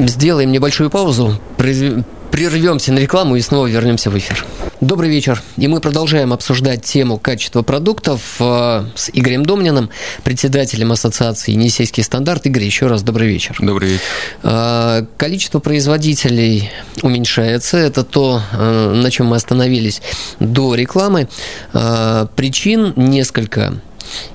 Сделаем 0.06 0.52
небольшую 0.52 0.90
паузу, 0.90 1.40
прервемся 1.56 2.92
на 2.92 2.99
рекламу 2.99 3.37
и 3.37 3.40
снова 3.40 3.66
вернемся 3.66 4.10
в 4.10 4.18
эфир. 4.18 4.44
Добрый 4.80 5.10
вечер. 5.10 5.42
И 5.58 5.68
мы 5.68 5.78
продолжаем 5.78 6.32
обсуждать 6.32 6.82
тему 6.82 7.18
качества 7.18 7.60
продуктов 7.60 8.37
э, 8.40 8.84
с 8.94 9.10
Игорем 9.12 9.44
Домниным, 9.44 9.90
председателем 10.25 10.90
Ассоциации 10.90 11.52
«Енисейский 11.52 12.02
стандарт». 12.02 12.46
Игорь, 12.46 12.64
еще 12.64 12.87
раз 12.87 13.02
добрый 13.02 13.28
вечер. 13.28 13.56
Добрый 13.60 13.90
вечер. 13.90 14.04
Э, 14.42 15.04
количество 15.18 15.58
производителей 15.58 16.70
уменьшается. 17.02 17.76
Это 17.76 18.04
то, 18.04 18.40
э, 18.52 18.92
на 18.94 19.10
чем 19.10 19.26
мы 19.26 19.37
остановились 19.37 20.00
до 20.38 20.75
рекламы. 20.75 21.28
Причин 21.72 22.94
несколько 22.96 23.75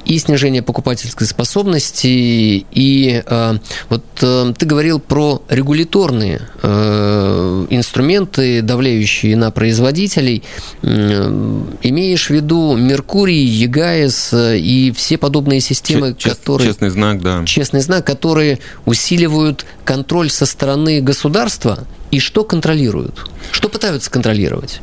и 0.06 0.18
снижение 0.20 0.62
покупательской 0.62 1.28
способности. 1.28 2.66
И 2.72 3.24
э, 3.26 3.58
вот 3.90 4.04
э, 4.22 4.54
ты 4.58 4.66
говорил 4.66 5.00
про 5.00 5.42
регуляторные 5.50 6.42
э, 6.62 7.66
инструменты, 7.70 8.62
давляющие 8.62 9.36
на 9.36 9.52
производителей. 9.52 10.44
Э, 10.82 11.74
имеешь 11.82 12.28
в 12.28 12.30
виду 12.32 12.76
Меркурий, 12.76 13.44
ЕГАЭС 13.46 14.34
и 14.34 14.94
все 14.96 15.18
подобные 15.18 15.60
системы, 15.60 16.16
Чест, 16.18 16.40
которые... 16.40 16.70
Честный 16.70 16.90
знак, 16.90 17.22
да. 17.22 17.44
Честный 17.46 17.82
знак, 17.82 18.06
которые 18.06 18.60
усиливают 18.86 19.66
контроль 19.84 20.30
со 20.30 20.46
стороны 20.46 21.02
государства 21.02 21.86
и 22.12 22.20
что 22.20 22.44
контролируют? 22.44 23.26
Что 23.52 23.70
пытаются 23.70 24.10
контролировать? 24.10 24.80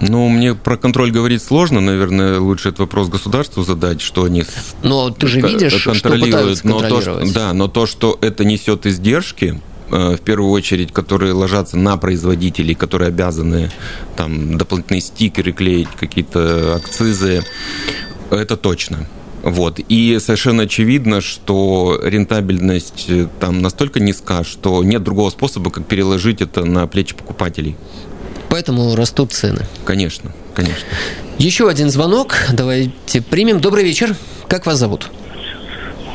Ну, 0.00 0.28
мне 0.28 0.54
про 0.54 0.76
контроль 0.76 1.10
говорить 1.10 1.42
сложно, 1.42 1.80
наверное, 1.80 2.38
лучше 2.40 2.68
этот 2.68 2.80
вопрос 2.80 3.08
государству 3.08 3.62
задать, 3.62 4.00
что 4.00 4.24
они 4.24 4.44
Но 4.82 5.10
ты 5.10 5.26
же 5.26 5.40
видишь, 5.40 5.84
контролируют. 5.84 6.58
Что 6.58 6.68
но 6.68 6.80
то, 6.80 7.22
да, 7.32 7.52
но 7.52 7.68
то, 7.68 7.86
что 7.86 8.18
это 8.22 8.44
несет 8.44 8.86
издержки, 8.86 9.60
э, 9.90 10.16
в 10.16 10.20
первую 10.20 10.50
очередь, 10.52 10.92
которые 10.92 11.32
ложатся 11.32 11.76
на 11.76 11.96
производителей, 11.98 12.74
которые 12.74 13.08
обязаны 13.08 13.70
там 14.16 14.56
дополнительные 14.56 15.02
стикеры 15.02 15.52
клеить, 15.52 15.88
какие-то 15.98 16.76
акцизы, 16.76 17.44
это 18.30 18.56
точно. 18.56 19.06
Вот. 19.42 19.80
И 19.88 20.18
совершенно 20.20 20.64
очевидно, 20.64 21.20
что 21.20 21.98
рентабельность 22.02 23.06
э, 23.08 23.26
там 23.38 23.62
настолько 23.62 24.00
низка, 24.00 24.44
что 24.44 24.82
нет 24.84 25.02
другого 25.02 25.30
способа, 25.30 25.70
как 25.70 25.86
переложить 25.86 26.42
это 26.42 26.64
на 26.64 26.86
плечи 26.86 27.14
покупателей. 27.14 27.76
Поэтому 28.50 28.96
растут 28.96 29.32
цены. 29.32 29.60
Конечно, 29.84 30.32
конечно. 30.54 30.86
Еще 31.38 31.68
один 31.68 31.88
звонок. 31.88 32.34
Давайте 32.52 33.22
примем. 33.22 33.60
Добрый 33.60 33.84
вечер. 33.84 34.16
Как 34.48 34.66
вас 34.66 34.76
зовут? 34.78 35.08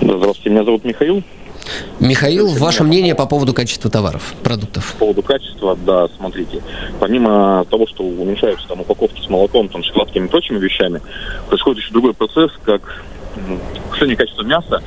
Да, 0.02 0.18
здравствуйте, 0.18 0.50
меня 0.50 0.66
зовут 0.66 0.84
Михаил. 0.84 1.24
Михаил, 2.00 2.48
ваше 2.50 2.84
мнение 2.84 3.16
по 3.16 3.26
поводу 3.26 3.54
качества 3.54 3.90
товаров, 3.90 4.36
продуктов? 4.44 4.92
По 4.94 5.06
поводу 5.06 5.24
качества, 5.24 5.76
да, 5.76 6.08
смотрите. 6.18 6.62
Помимо 7.00 7.66
того, 7.72 7.88
что 7.88 8.04
уменьшаются 8.04 8.68
там 8.68 8.82
упаковки 8.82 9.20
с 9.22 9.30
молоком, 9.30 9.70
там, 9.70 9.82
шоколадками 9.82 10.26
и 10.26 10.30
прочими 10.30 10.60
вещами, 10.60 11.02
происходит 11.48 11.82
еще 11.82 11.92
другой 11.92 12.14
процесс, 12.14 12.52
как 12.64 13.04
повышение 13.86 14.16
качества 14.16 14.44
мяса. 14.44 14.84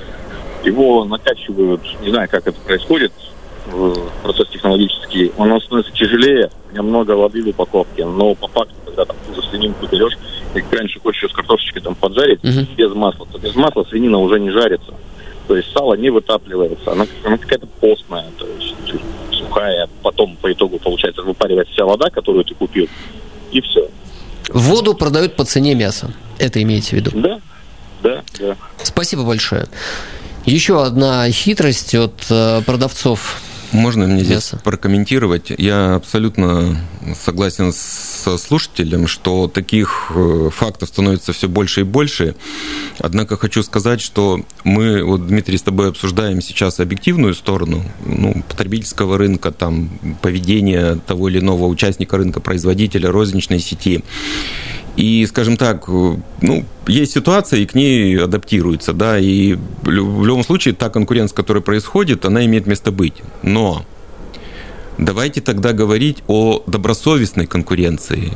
Его 0.64 1.04
накачивают, 1.04 1.82
не 2.02 2.10
знаю, 2.10 2.28
как 2.30 2.46
это 2.46 2.60
происходит, 2.60 3.12
процесс 4.22 4.48
технологический, 4.50 5.32
он 5.36 5.60
становится 5.60 5.92
тяжелее, 5.92 6.50
у 6.72 6.82
много 6.82 7.12
воды 7.12 7.42
в 7.42 7.48
упаковке, 7.48 8.04
но 8.04 8.34
по 8.34 8.48
факту, 8.48 8.74
когда 8.84 9.04
там 9.04 9.16
ту 9.26 9.40
же 9.40 9.48
свининку 9.48 9.86
берешь, 9.86 10.18
и 10.54 10.76
раньше 10.76 11.00
хочешь 11.00 11.22
ее 11.22 11.28
с 11.28 11.32
картошечкой 11.32 11.82
там 11.82 11.94
поджарить 11.94 12.40
uh-huh. 12.40 12.74
без 12.76 12.94
масла, 12.94 13.26
то 13.26 13.38
без 13.38 13.54
масла 13.54 13.84
свинина 13.84 14.18
уже 14.18 14.40
не 14.40 14.50
жарится. 14.50 14.94
То 15.46 15.56
есть 15.56 15.72
сало 15.72 15.94
не 15.94 16.10
вытапливается, 16.10 16.92
она, 16.92 17.06
она 17.24 17.38
какая-то 17.38 17.66
постная, 17.80 18.26
то 18.36 18.46
есть 18.46 18.74
сухая, 19.32 19.88
потом 20.02 20.36
по 20.36 20.52
итогу 20.52 20.78
получается 20.78 21.22
выпаривается 21.22 21.72
вся 21.72 21.84
вода, 21.86 22.10
которую 22.10 22.44
ты 22.44 22.54
купил, 22.54 22.86
и 23.50 23.60
все. 23.62 23.88
Воду 24.50 24.94
продают 24.94 25.36
по 25.36 25.44
цене 25.44 25.74
мяса. 25.74 26.12
Это 26.38 26.62
имеете 26.62 26.90
в 26.90 26.92
виду? 26.94 27.10
Да, 27.14 27.40
да, 28.02 28.22
да. 28.38 28.56
Спасибо 28.82 29.24
большое. 29.24 29.66
Еще 30.44 30.82
одна 30.82 31.30
хитрость 31.30 31.94
от 31.94 32.24
э, 32.30 32.62
продавцов 32.64 33.42
можно 33.72 34.06
мне 34.06 34.24
здесь 34.24 34.52
мясо. 34.52 34.60
прокомментировать? 34.64 35.52
Я 35.58 35.94
абсолютно 35.94 36.80
согласен 37.22 37.72
со 37.72 38.38
слушателем, 38.38 39.06
что 39.06 39.48
таких 39.48 40.10
э, 40.14 40.50
фактов 40.52 40.88
становится 40.88 41.32
все 41.32 41.48
больше 41.48 41.80
и 41.80 41.84
больше. 41.84 42.34
Однако 42.98 43.36
хочу 43.36 43.62
сказать, 43.62 44.00
что 44.00 44.40
мы, 44.64 45.04
вот, 45.04 45.26
Дмитрий, 45.26 45.58
с 45.58 45.62
тобой 45.62 45.88
обсуждаем 45.88 46.40
сейчас 46.40 46.80
объективную 46.80 47.34
сторону 47.34 47.84
ну, 48.04 48.42
потребительского 48.48 49.18
рынка, 49.18 49.50
там, 49.50 49.90
поведения 50.22 50.96
того 51.06 51.28
или 51.28 51.38
иного 51.38 51.66
участника 51.66 52.16
рынка, 52.16 52.40
производителя, 52.40 53.10
розничной 53.10 53.60
сети. 53.60 54.02
И, 54.98 55.24
скажем 55.26 55.56
так, 55.56 55.86
ну, 55.86 56.64
есть 56.88 57.12
ситуация, 57.12 57.60
и 57.60 57.66
к 57.66 57.74
ней 57.76 58.18
адаптируется, 58.18 58.92
да, 58.92 59.16
и 59.16 59.56
в 59.82 60.24
любом 60.24 60.42
случае 60.42 60.74
та 60.74 60.90
конкуренция, 60.90 61.36
которая 61.36 61.62
происходит, 61.62 62.24
она 62.24 62.44
имеет 62.46 62.66
место 62.66 62.90
быть. 62.90 63.14
Но 63.42 63.86
давайте 64.98 65.40
тогда 65.40 65.72
говорить 65.72 66.18
о 66.26 66.62
добросовестной 66.66 67.46
конкуренции. 67.46 68.32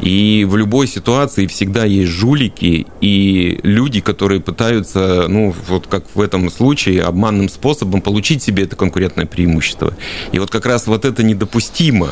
И 0.00 0.46
в 0.48 0.56
любой 0.56 0.86
ситуации 0.86 1.46
всегда 1.46 1.84
есть 1.84 2.10
жулики 2.10 2.86
и 3.00 3.60
люди, 3.62 4.00
которые 4.00 4.40
пытаются, 4.40 5.26
ну, 5.28 5.54
вот 5.68 5.86
как 5.86 6.04
в 6.14 6.20
этом 6.20 6.50
случае, 6.50 7.02
обманным 7.02 7.48
способом 7.48 8.02
получить 8.02 8.42
себе 8.42 8.64
это 8.64 8.76
конкурентное 8.76 9.26
преимущество. 9.26 9.94
И 10.32 10.38
вот 10.38 10.50
как 10.50 10.66
раз 10.66 10.86
вот 10.86 11.04
это 11.04 11.22
недопустимо. 11.22 12.10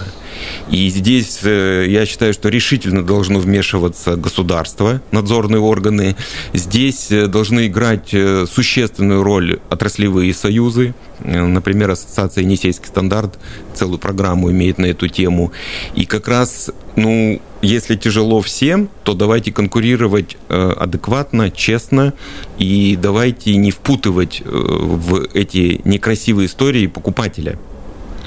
И 0.71 0.89
здесь 0.89 1.41
э, 1.43 1.87
я 1.89 2.07
считаю, 2.07 2.33
что 2.33 2.49
решительно 2.49 3.03
должно 3.05 3.41
вмешиваться 3.41 4.17
государство, 4.17 5.01
надзорные 5.11 5.61
органы. 5.61 6.17
Здесь 6.53 7.11
э, 7.11 7.27
должны 7.27 7.67
играть 7.67 8.11
э, 8.13 8.47
существенную 8.47 9.23
роль 9.23 9.59
отраслевые 9.69 10.33
союзы, 10.35 10.95
например, 11.25 11.91
Ассоциация 11.91 12.43
«Енисейский 12.43 12.87
стандарт» 12.87 13.39
целую 13.75 13.99
программу 13.99 14.51
имеет 14.51 14.79
на 14.79 14.87
эту 14.87 15.09
тему. 15.09 15.53
И 15.95 16.05
как 16.05 16.29
раз, 16.29 16.71
ну, 16.97 17.41
если 17.63 17.97
тяжело 17.97 18.41
всем, 18.41 18.89
то 19.05 19.15
давайте 19.15 19.53
конкурировать 19.53 20.37
адекватно, 20.49 21.51
честно, 21.51 22.13
и 22.59 22.99
давайте 23.01 23.57
не 23.57 23.71
впутывать 23.71 24.43
в 24.45 25.29
эти 25.35 25.81
некрасивые 25.85 26.47
истории 26.47 26.87
покупателя. 26.87 27.59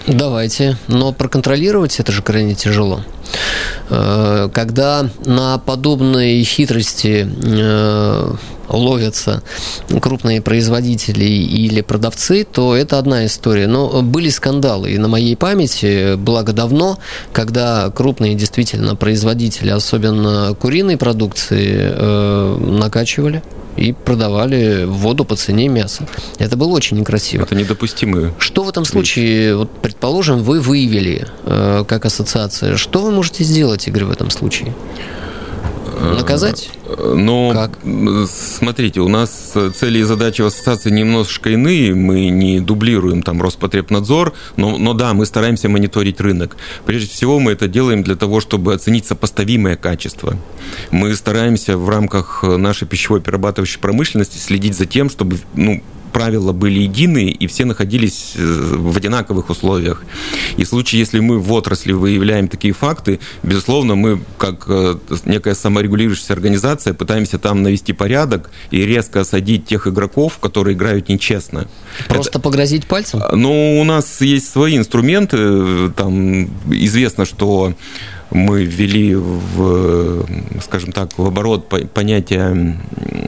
Давайте, 0.08 0.77
но 0.88 1.14
проконтролировать 1.14 2.00
это 2.00 2.12
же 2.12 2.24
крайне 2.24 2.56
тяжело. 2.56 3.06
Э, 3.89 4.50
когда 4.53 5.09
на 5.25 5.57
подобные 5.57 6.44
хитрости 6.44 7.27
э, 7.27 8.33
ловятся 8.70 9.44
крупные 10.01 10.41
производители 10.41 11.25
или 11.25 11.81
продавцы, 11.81 12.44
то 12.44 12.75
это 12.75 12.98
одна 12.98 13.25
история. 13.25 13.67
Но 13.67 14.01
были 14.01 14.29
скандалы, 14.29 14.91
и 14.91 14.98
на 14.98 15.07
моей 15.07 15.35
памяти, 15.35 16.15
благо 16.15 16.53
давно, 16.53 16.98
когда 17.33 17.89
крупные 17.89 18.35
действительно 18.35 18.96
производители, 18.96 19.70
особенно 19.70 20.55
куриной 20.59 20.98
продукции, 20.98 21.77
э, 21.81 22.57
накачивали 22.59 23.44
и 23.77 23.94
продавали 23.94 24.85
воду 24.85 25.25
по 25.25 25.35
цене 25.35 25.67
мяса. 25.67 26.07
Это 26.39 26.57
было 26.57 26.70
очень 26.70 26.98
некрасиво. 26.98 27.44
Это 27.44 27.55
недопустимо. 27.55 28.33
Что 28.37 28.63
в 28.63 28.70
этом 28.70 28.85
случае, 28.85 29.55
вот, 29.55 29.72
предположим, 29.81 30.44
вы 30.44 30.59
выявили 30.59 31.27
э, 31.46 31.85
как 31.87 32.05
ассоциация, 32.05 32.75
что 32.77 33.01
вы 33.01 33.11
можете 33.22 33.44
сделать, 33.44 33.88
Игорь, 33.88 34.05
в 34.05 34.12
этом 34.12 34.31
случае? 34.31 34.74
Наказать? 36.00 36.72
Ну, 36.98 37.51
как? 37.53 37.77
смотрите, 38.27 39.00
у 39.01 39.07
нас 39.07 39.53
цели 39.75 40.00
и 40.00 40.03
задачи 40.03 40.42
в 40.42 40.48
ассоциации 40.48 40.90
немножечко 40.90 41.51
иные. 41.51 41.94
Мы 41.94 42.29
не 42.29 42.60
дублируем 42.60 43.22
там 43.22 43.40
Роспотребнадзор, 43.40 44.34
но, 44.57 44.79
но 44.79 44.96
да, 44.96 45.14
мы 45.14 45.27
стараемся 45.27 45.70
мониторить 45.70 46.20
рынок. 46.20 46.57
Прежде 46.88 47.12
всего, 47.12 47.40
мы 47.40 47.51
это 47.51 47.68
делаем 47.68 48.01
для 48.01 48.16
того, 48.16 48.42
чтобы 48.42 48.74
оценить 48.74 49.05
сопоставимое 49.05 49.75
качество. 49.75 50.36
Мы 50.90 51.14
стараемся 51.16 51.77
в 51.77 51.88
рамках 51.90 52.42
нашей 52.42 52.88
пищевой 52.88 53.22
перерабатывающей 53.22 53.79
промышленности 53.79 54.40
следить 54.40 54.75
за 54.75 54.88
тем, 54.88 55.12
чтобы 55.12 55.38
ну, 55.53 55.84
правила 56.12 56.52
были 56.52 56.80
единые, 56.80 57.32
и 57.32 57.48
все 57.48 57.66
находились 57.66 58.34
э, 58.36 58.42
в 58.42 58.96
одинаковых 58.96 59.50
условиях. 59.50 60.04
И 60.58 60.64
в 60.64 60.68
случае, 60.68 61.00
если 61.00 61.20
мы 61.20 61.40
в 61.40 61.52
отрасли 61.52 61.94
выявляем 61.94 62.48
такие 62.48 62.74
факты, 62.74 63.20
безусловно, 63.44 63.96
мы, 63.96 64.22
как 64.38 64.66
э, 64.68 64.96
некая 65.26 65.56
саморегулирующаяся 65.56 66.34
организация, 66.34 66.94
пытаемся 66.94 67.40
там 67.40 67.64
навести 67.64 67.94
порядок 67.94 68.52
и 68.72 68.86
резко 68.86 69.22
осадить 69.22 69.66
тех 69.66 69.88
игроков, 69.88 70.38
которые 70.40 70.76
играют 70.76 71.10
нечестно. 71.10 71.68
Просто 72.08 72.32
Это... 72.32 72.40
погрозить 72.40 72.86
пальцем? 72.86 73.22
Ну, 73.34 73.80
у 73.80 73.84
нас 73.84 74.22
есть 74.22 74.50
свои 74.50 74.78
инструменты. 74.78 75.90
Там 75.92 76.50
известно, 76.70 77.26
что 77.26 77.74
мы 78.31 78.63
ввели 78.63 79.13
в, 79.15 80.25
скажем 80.63 80.91
так, 80.91 81.17
в 81.17 81.25
оборот 81.25 81.67
понятие 81.94 82.79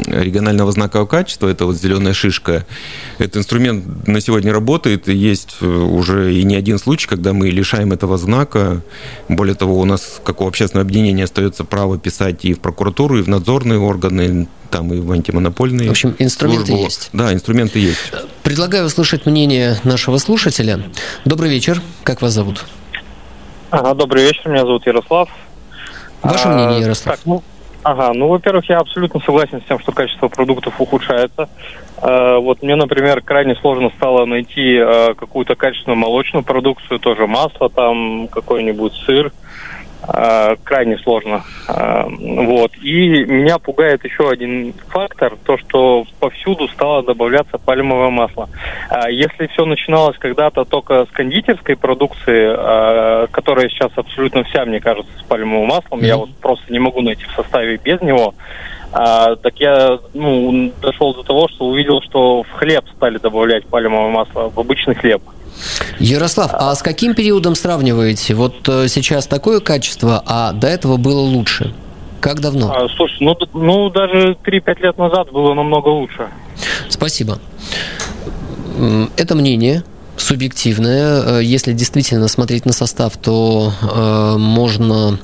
регионального 0.07 0.71
знакового 0.71 1.07
качества, 1.07 1.47
это 1.49 1.65
вот 1.65 1.75
зеленая 1.75 2.13
шишка. 2.13 2.65
Этот 3.17 3.37
инструмент 3.37 4.07
на 4.07 4.21
сегодня 4.21 4.53
работает, 4.53 5.09
и 5.09 5.15
есть 5.15 5.61
уже 5.61 6.33
и 6.33 6.43
не 6.43 6.55
один 6.55 6.79
случай, 6.79 7.07
когда 7.07 7.33
мы 7.33 7.49
лишаем 7.49 7.91
этого 7.91 8.17
знака. 8.17 8.81
Более 9.27 9.55
того, 9.55 9.79
у 9.79 9.85
нас, 9.85 10.21
как 10.23 10.41
у 10.41 10.47
общественного 10.47 10.85
объединения, 10.85 11.25
остается 11.25 11.63
право 11.65 11.99
писать 11.99 12.45
и 12.45 12.53
в 12.53 12.59
прокуратуру, 12.59 13.19
и 13.19 13.21
в 13.21 13.27
надзорные 13.27 13.79
органы, 13.79 14.47
там 14.71 14.93
и 14.93 14.99
в 14.99 15.11
антимонопольные. 15.11 15.89
В 15.89 15.91
общем, 15.91 16.15
инструменты 16.17 16.67
службу. 16.67 16.85
есть. 16.85 17.09
Да, 17.11 17.33
инструменты 17.33 17.79
есть. 17.79 18.11
Предлагаю 18.43 18.85
услышать 18.85 19.25
мнение 19.25 19.79
нашего 19.83 20.17
слушателя. 20.17 20.81
Добрый 21.25 21.49
вечер. 21.49 21.81
Как 22.03 22.21
вас 22.21 22.33
зовут? 22.33 22.63
Ага, 23.73 23.95
добрый 23.95 24.21
вечер, 24.21 24.49
меня 24.49 24.67
зовут 24.67 24.85
Ярослав. 24.85 25.27
Ваше 26.21 26.47
а, 26.47 26.53
мнение, 26.53 26.81
Ярослав? 26.81 27.15
Так, 27.15 27.25
ну, 27.25 27.41
ага, 27.81 28.13
ну, 28.13 28.27
во-первых, 28.27 28.69
я 28.69 28.77
абсолютно 28.77 29.19
согласен 29.19 29.61
с 29.61 29.63
тем, 29.67 29.79
что 29.79 29.91
качество 29.91 30.27
продуктов 30.27 30.79
ухудшается. 30.79 31.49
А, 31.97 32.37
вот 32.37 32.61
мне, 32.61 32.75
например, 32.75 33.23
крайне 33.23 33.55
сложно 33.55 33.89
стало 33.97 34.25
найти 34.25 34.77
а, 34.77 35.15
какую-то 35.15 35.55
качественную 35.55 35.97
молочную 35.97 36.43
продукцию, 36.43 36.99
тоже 36.99 37.25
масло 37.25 37.67
там, 37.67 38.27
какой-нибудь 38.27 38.93
сыр. 39.07 39.33
Э, 40.07 40.55
крайне 40.63 40.97
сложно. 40.97 41.43
Э, 41.67 42.03
вот. 42.09 42.71
И 42.81 43.23
меня 43.25 43.57
пугает 43.57 44.03
еще 44.03 44.29
один 44.29 44.73
фактор, 44.89 45.37
то, 45.45 45.57
что 45.57 46.05
повсюду 46.19 46.67
стало 46.67 47.03
добавляться 47.03 47.57
пальмовое 47.57 48.09
масло. 48.09 48.49
Э, 48.89 49.11
если 49.11 49.47
все 49.47 49.65
начиналось 49.65 50.17
когда-то 50.17 50.65
только 50.65 51.05
с 51.05 51.09
кондитерской 51.09 51.75
продукции, 51.75 53.27
которая 53.31 53.69
сейчас 53.69 53.91
абсолютно 53.95 54.43
вся, 54.43 54.65
мне 54.65 54.79
кажется, 54.79 55.11
с 55.19 55.23
пальмовым 55.23 55.67
маслом, 55.67 55.99
mm-hmm. 55.99 56.05
я 56.05 56.17
вот 56.17 56.29
просто 56.35 56.71
не 56.71 56.79
могу 56.79 57.01
найти 57.01 57.23
в 57.25 57.31
составе 57.31 57.77
без 57.77 58.01
него, 58.01 58.33
а, 58.91 59.35
так 59.37 59.59
я 59.59 59.99
ну, 60.13 60.71
дошел 60.81 61.15
до 61.15 61.23
того, 61.23 61.47
что 61.47 61.65
увидел, 61.65 62.01
что 62.01 62.43
в 62.43 62.51
хлеб 62.51 62.85
стали 62.95 63.17
добавлять 63.17 63.65
пальмовое 63.65 64.11
масло, 64.11 64.49
в 64.49 64.59
обычный 64.59 64.95
хлеб. 64.95 65.21
Ярослав, 65.99 66.51
а 66.53 66.75
с 66.75 66.81
каким 66.81 67.13
периодом 67.15 67.55
сравниваете? 67.55 68.33
Вот 68.33 68.67
э, 68.67 68.87
сейчас 68.87 69.27
такое 69.27 69.59
качество, 69.59 70.21
а 70.25 70.51
до 70.51 70.67
этого 70.67 70.97
было 70.97 71.19
лучше? 71.19 71.73
Как 72.19 72.39
давно? 72.39 72.73
А, 72.73 72.87
слушай, 72.95 73.17
ну, 73.19 73.35
ну 73.53 73.89
даже 73.89 74.37
3-5 74.45 74.81
лет 74.81 74.97
назад 74.97 75.31
было 75.31 75.53
намного 75.53 75.89
лучше. 75.89 76.29
Спасибо. 76.89 77.39
Это 79.17 79.35
мнение 79.35 79.83
субъективное. 80.17 81.39
Э, 81.39 81.43
если 81.43 81.73
действительно 81.73 82.27
смотреть 82.27 82.65
на 82.65 82.73
состав, 82.73 83.17
то 83.17 83.73
э, 83.81 84.37
можно 84.37 85.19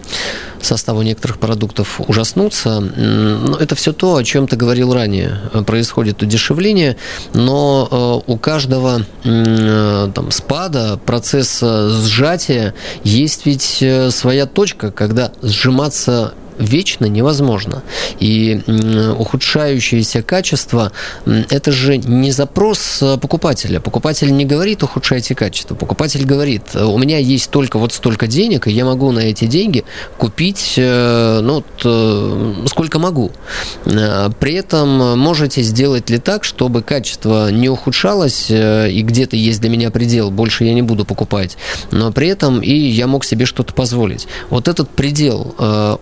составу 0.62 1.02
некоторых 1.04 1.40
продуктов 1.40 2.02
ужаснуться. 2.06 2.82
Но 2.82 3.56
это 3.56 3.76
все 3.76 3.94
то, 3.94 4.18
о 4.18 4.24
чем 4.26 4.46
ты 4.46 4.58
говорил 4.58 4.94
ранее. 4.94 5.40
Происходит 5.66 6.22
удешевление, 6.22 6.98
но 7.34 8.24
э, 8.28 8.32
у 8.32 8.38
каждого 8.38 9.06
э, 9.24 10.12
там, 10.14 10.32
спада, 10.32 11.00
процесса 11.06 11.90
сжатия 11.90 12.74
есть 13.04 13.46
ведь 13.46 13.84
своя 14.10 14.46
точка, 14.46 14.92
когда 14.92 15.32
сжиматься 15.42 16.34
вечно 16.60 17.06
невозможно. 17.06 17.82
И 18.20 18.62
ухудшающееся 19.18 20.22
качество– 20.22 20.92
это 21.50 21.72
же 21.72 21.98
не 21.98 22.32
запрос 22.32 23.00
э, 23.02 23.18
покупателя. 23.18 23.80
Покупатель 23.80 24.36
не 24.36 24.46
говорит 24.46 24.84
«ухудшайте 24.84 25.36
качество». 25.36 25.76
Покупатель 25.76 26.26
говорит 26.26 26.76
«у 26.76 26.98
меня 26.98 27.18
есть 27.18 27.50
только 27.50 27.80
вот 27.80 27.94
столько 27.94 28.28
денег, 28.28 28.68
и 28.68 28.72
я 28.72 28.86
могу 28.86 29.12
на 29.12 29.20
эти 29.20 29.46
деньги 29.46 29.86
купить 30.18 30.76
э, 30.78 31.40
ну, 31.42 31.64
э, 31.84 32.54
сколько 32.68 33.00
могу». 33.00 33.32
При 33.86 34.54
этом 34.54 35.20
можете 35.20 35.62
сделать 35.62 36.10
ли 36.10 36.18
так, 36.18 36.44
чтобы 36.44 36.82
качество 36.82 37.50
не 37.52 37.70
ухудшалось, 37.70 38.48
и 38.50 39.02
где-то 39.04 39.36
есть 39.36 39.62
для 39.62 39.70
меня 39.70 39.90
предел, 39.90 40.32
больше 40.32 40.66
я 40.66 40.74
не 40.74 40.82
буду 40.82 41.06
покупать, 41.06 41.58
но 41.92 42.12
при 42.12 42.28
этом 42.28 42.62
и 42.62 42.74
я 42.74 43.08
мог 43.08 43.24
себе 43.26 43.46
что-то 43.46 43.74
позволить. 43.74 44.28
Вот 44.50 44.68
этот 44.68 44.90
предел, 44.90 45.56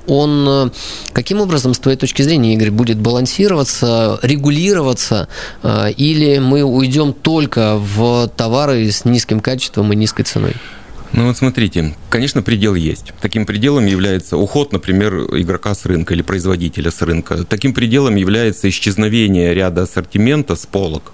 он 0.08 0.46
Э, 0.47 0.69
каким 1.13 1.41
образом, 1.41 1.73
с 1.73 1.79
твоей 1.79 1.97
точки 1.97 2.21
зрения, 2.21 2.53
Игорь, 2.53 2.71
будет 2.71 2.97
балансироваться, 2.97 4.19
регулироваться, 4.21 5.27
э, 5.63 5.91
или 5.91 6.39
мы 6.39 6.63
уйдем 6.63 7.13
только 7.13 7.77
в 7.77 8.29
товары 8.36 8.89
с 8.91 9.05
низким 9.05 9.39
качеством 9.39 9.91
и 9.93 9.95
низкой 9.95 10.23
ценой? 10.23 10.53
Ну 11.13 11.27
вот 11.27 11.38
смотрите, 11.38 11.95
конечно, 12.10 12.41
предел 12.41 12.75
есть. 12.75 13.13
Таким 13.21 13.45
пределом 13.45 13.86
является 13.86 14.38
уход, 14.38 14.73
например, 14.73 15.15
игрока 15.38 15.73
с 15.73 15.86
рынка 15.86 16.13
или 16.13 16.21
производителя 16.21 16.91
с 16.91 17.01
рынка. 17.01 17.45
Таким 17.45 17.73
пределом 17.73 18.15
является 18.15 18.67
исчезновение 18.69 19.53
ряда 19.53 19.83
ассортимента 19.83 20.55
с 20.55 20.65
полок, 20.65 21.13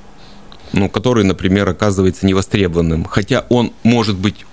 ну, 0.73 0.89
который, 0.89 1.23
например, 1.23 1.69
оказывается 1.69 2.25
невостребованным. 2.25 3.05
Хотя 3.05 3.45
он 3.49 3.71
может 3.83 4.17
быть 4.17 4.45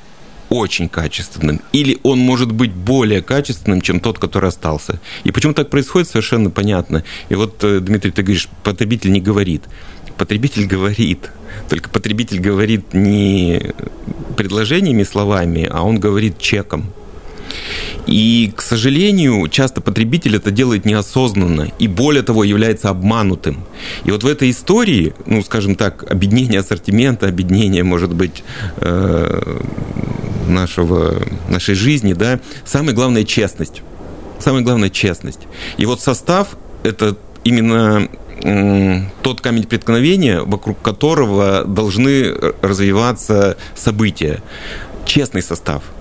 очень 0.50 0.88
качественным, 0.88 1.60
или 1.72 1.98
он 2.02 2.18
может 2.18 2.52
быть 2.52 2.72
более 2.72 3.22
качественным, 3.22 3.80
чем 3.80 4.00
тот, 4.00 4.18
который 4.18 4.48
остался. 4.48 5.00
И 5.24 5.30
почему 5.30 5.54
так 5.54 5.70
происходит, 5.70 6.08
совершенно 6.08 6.50
понятно. 6.50 7.04
И 7.28 7.34
вот, 7.34 7.62
э, 7.62 7.80
Дмитрий, 7.80 8.10
ты 8.10 8.22
говоришь, 8.22 8.48
потребитель 8.64 9.12
не 9.12 9.20
говорит. 9.20 9.62
Потребитель 10.18 10.66
говорит. 10.66 11.30
Только 11.68 11.88
потребитель 11.88 12.40
говорит 12.40 12.92
не 12.92 13.72
предложениями, 14.36 15.04
словами, 15.04 15.68
а 15.70 15.82
он 15.82 16.00
говорит 16.00 16.38
чеком. 16.38 16.92
И, 18.06 18.52
к 18.56 18.62
сожалению, 18.62 19.46
часто 19.48 19.80
потребитель 19.80 20.36
это 20.36 20.50
делает 20.50 20.84
неосознанно 20.84 21.70
и, 21.78 21.88
более 21.88 22.22
того, 22.22 22.44
является 22.44 22.88
обманутым. 22.88 23.64
И 24.04 24.10
вот 24.10 24.24
в 24.24 24.26
этой 24.26 24.50
истории, 24.50 25.14
ну, 25.26 25.42
скажем 25.42 25.74
так, 25.74 26.10
объединение 26.10 26.60
ассортимента, 26.60 27.28
объединение, 27.28 27.84
может 27.84 28.12
быть, 28.12 28.42
э, 28.76 29.60
нашего, 30.50 31.22
нашей 31.48 31.74
жизни, 31.74 32.12
да, 32.12 32.40
самое 32.64 32.94
главное– 32.94 33.24
честность. 33.24 33.82
Самое 34.38 34.64
главное– 34.64 34.88
честность. 34.90 35.40
И 35.76 35.86
вот 35.86 36.00
состав– 36.00 36.56
это 36.82 37.16
именно 37.44 38.08
тот 39.22 39.40
камень 39.42 39.64
преткновения, 39.64 40.40
вокруг 40.40 40.80
которого 40.80 41.64
должны 41.64 42.34
развиваться 42.62 43.56
события. 43.74 44.42
Честный 45.04 45.42
состав– 45.42 45.82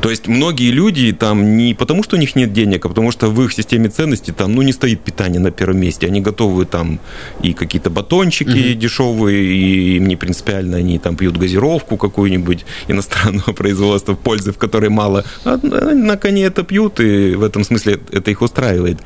то 0.00 0.10
есть 0.10 0.28
многие 0.28 0.70
люди 0.70 1.12
там 1.12 1.56
не 1.56 1.74
потому, 1.74 2.02
что 2.02 2.16
у 2.16 2.18
них 2.18 2.36
нет 2.36 2.52
денег, 2.52 2.84
а 2.86 2.88
потому 2.88 3.10
что 3.10 3.28
в 3.28 3.42
их 3.42 3.52
системе 3.52 3.88
ценностей 3.88 4.32
там, 4.32 4.54
ну, 4.54 4.62
не 4.62 4.72
стоит 4.72 5.00
питание 5.00 5.40
на 5.40 5.50
первом 5.50 5.80
месте. 5.80 6.06
Они 6.06 6.20
готовы 6.20 6.66
там 6.66 7.00
и 7.42 7.52
какие-то 7.52 7.90
батончики 7.90 8.72
угу. 8.72 8.80
дешевые, 8.80 9.44
и 9.44 9.96
им 9.96 10.06
не 10.06 10.16
принципиально, 10.16 10.78
они 10.78 10.98
там 10.98 11.16
пьют 11.16 11.36
газировку 11.36 11.96
какую-нибудь 11.96 12.64
иностранного 12.88 13.52
производства, 13.52 14.14
пользы 14.14 14.52
в 14.52 14.58
которой 14.58 14.90
мало. 14.90 15.24
А 15.44 15.56
на 15.56 16.16
коне 16.16 16.44
это 16.44 16.62
пьют, 16.62 17.00
и 17.00 17.34
в 17.34 17.42
этом 17.42 17.64
смысле 17.64 18.00
это 18.12 18.30
их 18.30 18.42
устраивает. 18.42 18.98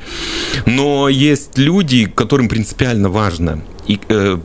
Но 0.65 1.09
есть 1.09 1.57
люди, 1.57 2.05
которым 2.05 2.47
принципиально 2.49 3.09
важно 3.09 3.61
и, 3.87 3.99
э, 4.07 4.37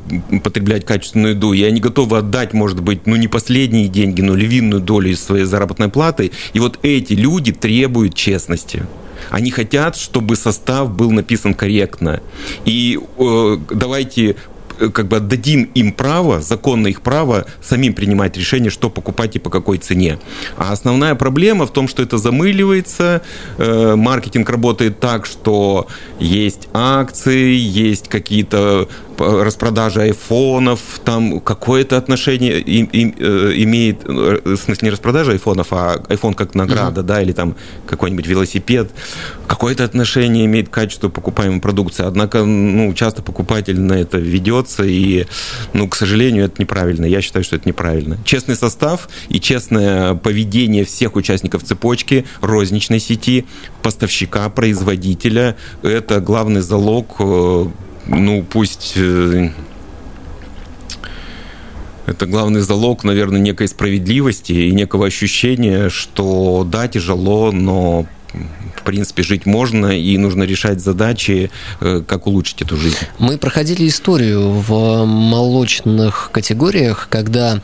потреблять 0.42 0.84
качественную 0.84 1.34
еду, 1.34 1.52
и 1.52 1.62
они 1.62 1.80
готовы 1.80 2.18
отдать, 2.18 2.52
может 2.52 2.80
быть, 2.80 3.06
ну 3.06 3.16
не 3.16 3.28
последние 3.28 3.88
деньги, 3.88 4.20
но 4.20 4.34
львиную 4.34 4.80
долю 4.80 5.10
из 5.10 5.22
своей 5.22 5.44
заработной 5.44 5.88
платы. 5.88 6.32
И 6.52 6.60
вот 6.60 6.78
эти 6.82 7.12
люди 7.12 7.52
требуют 7.52 8.14
честности. 8.14 8.86
Они 9.30 9.50
хотят, 9.50 9.96
чтобы 9.96 10.36
состав 10.36 10.90
был 10.90 11.10
написан 11.10 11.54
корректно. 11.54 12.20
И 12.64 12.98
э, 13.18 13.56
давайте 13.70 14.36
как 14.92 15.08
бы 15.08 15.16
отдадим 15.16 15.64
им 15.74 15.92
право, 15.92 16.40
законное 16.40 16.90
их 16.90 17.02
право, 17.02 17.46
самим 17.60 17.94
принимать 17.94 18.36
решение, 18.36 18.70
что 18.70 18.90
покупать 18.90 19.36
и 19.36 19.38
по 19.38 19.50
какой 19.50 19.78
цене. 19.78 20.18
А 20.56 20.72
основная 20.72 21.14
проблема 21.14 21.66
в 21.66 21.72
том, 21.72 21.88
что 21.88 22.02
это 22.02 22.18
замыливается, 22.18 23.22
э, 23.58 23.96
маркетинг 23.96 24.48
работает 24.48 25.00
так, 25.00 25.26
что 25.26 25.88
есть 26.20 26.68
акции, 26.72 27.54
есть 27.54 28.08
какие-то 28.08 28.88
распродажа 29.18 30.02
айфонов, 30.02 30.80
там 31.04 31.40
какое-то 31.40 31.96
отношение 31.96 32.60
им, 32.60 32.86
им, 32.86 33.14
э, 33.18 33.52
имеет, 33.56 34.04
э, 34.04 34.40
в 34.44 34.56
смысле 34.56 34.86
не 34.86 34.90
распродажа 34.90 35.32
айфонов, 35.32 35.68
а 35.72 36.02
айфон 36.08 36.34
как 36.34 36.54
награда, 36.54 37.00
uh-huh. 37.00 37.04
да, 37.04 37.22
или 37.22 37.32
там 37.32 37.56
какой-нибудь 37.86 38.26
велосипед, 38.26 38.90
какое-то 39.46 39.84
отношение 39.84 40.44
имеет 40.46 40.68
к 40.68 40.72
качеству 40.72 41.10
покупаемой 41.10 41.60
продукции. 41.60 42.04
Однако, 42.04 42.44
ну, 42.44 42.92
часто 42.94 43.22
покупатель 43.22 43.80
на 43.80 43.94
это 43.94 44.18
ведется, 44.18 44.84
и, 44.84 45.26
ну, 45.72 45.88
к 45.88 45.96
сожалению, 45.96 46.44
это 46.44 46.60
неправильно. 46.60 47.04
Я 47.06 47.20
считаю, 47.22 47.44
что 47.44 47.56
это 47.56 47.68
неправильно. 47.68 48.18
Честный 48.24 48.56
состав 48.56 49.08
и 49.28 49.40
честное 49.40 50.14
поведение 50.14 50.84
всех 50.84 51.16
участников 51.16 51.64
цепочки, 51.64 52.24
розничной 52.40 53.00
сети, 53.00 53.46
поставщика, 53.82 54.48
производителя, 54.48 55.56
это 55.82 56.20
главный 56.20 56.60
залог 56.60 57.16
э, 57.18 57.66
ну, 58.08 58.42
пусть 58.42 58.94
э, 58.96 59.50
это 62.06 62.26
главный 62.26 62.60
залог, 62.60 63.04
наверное, 63.04 63.40
некой 63.40 63.68
справедливости 63.68 64.52
и 64.52 64.72
некого 64.72 65.06
ощущения, 65.06 65.90
что 65.90 66.66
да, 66.68 66.88
тяжело, 66.88 67.52
но 67.52 68.06
в 68.76 68.82
принципе, 68.82 69.22
жить 69.22 69.46
можно, 69.46 69.86
и 69.86 70.16
нужно 70.18 70.44
решать 70.44 70.80
задачи, 70.80 71.50
э, 71.80 72.02
как 72.06 72.26
улучшить 72.26 72.62
эту 72.62 72.76
жизнь. 72.76 72.96
Мы 73.18 73.38
проходили 73.38 73.88
историю 73.88 74.50
в 74.50 75.04
молочных 75.04 76.30
категориях, 76.32 77.08
когда 77.10 77.60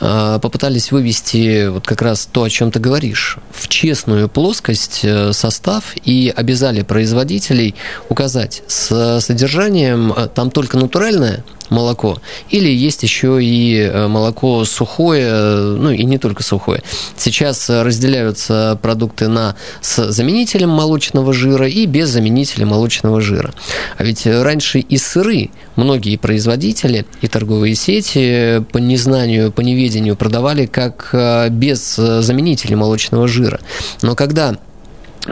э, 0.00 0.38
попытались 0.42 0.92
вывести 0.92 1.68
вот 1.68 1.86
как 1.86 2.02
раз 2.02 2.28
то, 2.30 2.42
о 2.42 2.50
чем 2.50 2.70
ты 2.70 2.80
говоришь, 2.80 3.38
в 3.52 3.68
честную 3.68 4.28
плоскость 4.28 5.00
э, 5.02 5.32
состав 5.32 5.94
и 6.04 6.32
обязали 6.34 6.82
производителей 6.82 7.74
указать 8.08 8.62
с 8.66 9.20
содержанием 9.20 10.14
там 10.34 10.50
только 10.50 10.78
натуральное, 10.78 11.44
молоко. 11.70 12.18
Или 12.50 12.68
есть 12.68 13.02
еще 13.02 13.42
и 13.42 13.78
э, 13.80 14.06
молоко 14.08 14.64
сухое, 14.64 15.76
ну 15.76 15.90
и 15.90 16.04
не 16.04 16.18
только 16.18 16.42
сухое. 16.42 16.82
Сейчас 17.16 17.68
разделяются 17.68 18.78
продукты 18.80 19.28
на 19.28 19.56
с 19.80 20.10
заменителем 20.10 20.70
молочного 20.70 21.32
жира 21.32 21.68
и 21.68 21.86
без 21.86 22.08
заменителя 22.08 22.66
молочного 22.66 23.20
жира. 23.20 23.52
А 23.96 24.04
ведь 24.04 24.26
раньше 24.26 24.80
и 24.80 24.96
сыры 24.96 25.50
многие 25.76 26.16
производители 26.16 27.06
и 27.20 27.28
торговые 27.28 27.74
сети 27.74 28.64
по 28.72 28.78
незнанию, 28.78 29.52
по 29.52 29.60
неведению 29.60 30.16
продавали 30.16 30.66
как 30.66 31.10
э, 31.12 31.48
без 31.50 31.96
заменителя 31.96 32.76
молочного 32.76 33.28
жира. 33.28 33.60
Но 34.02 34.14
когда 34.14 34.56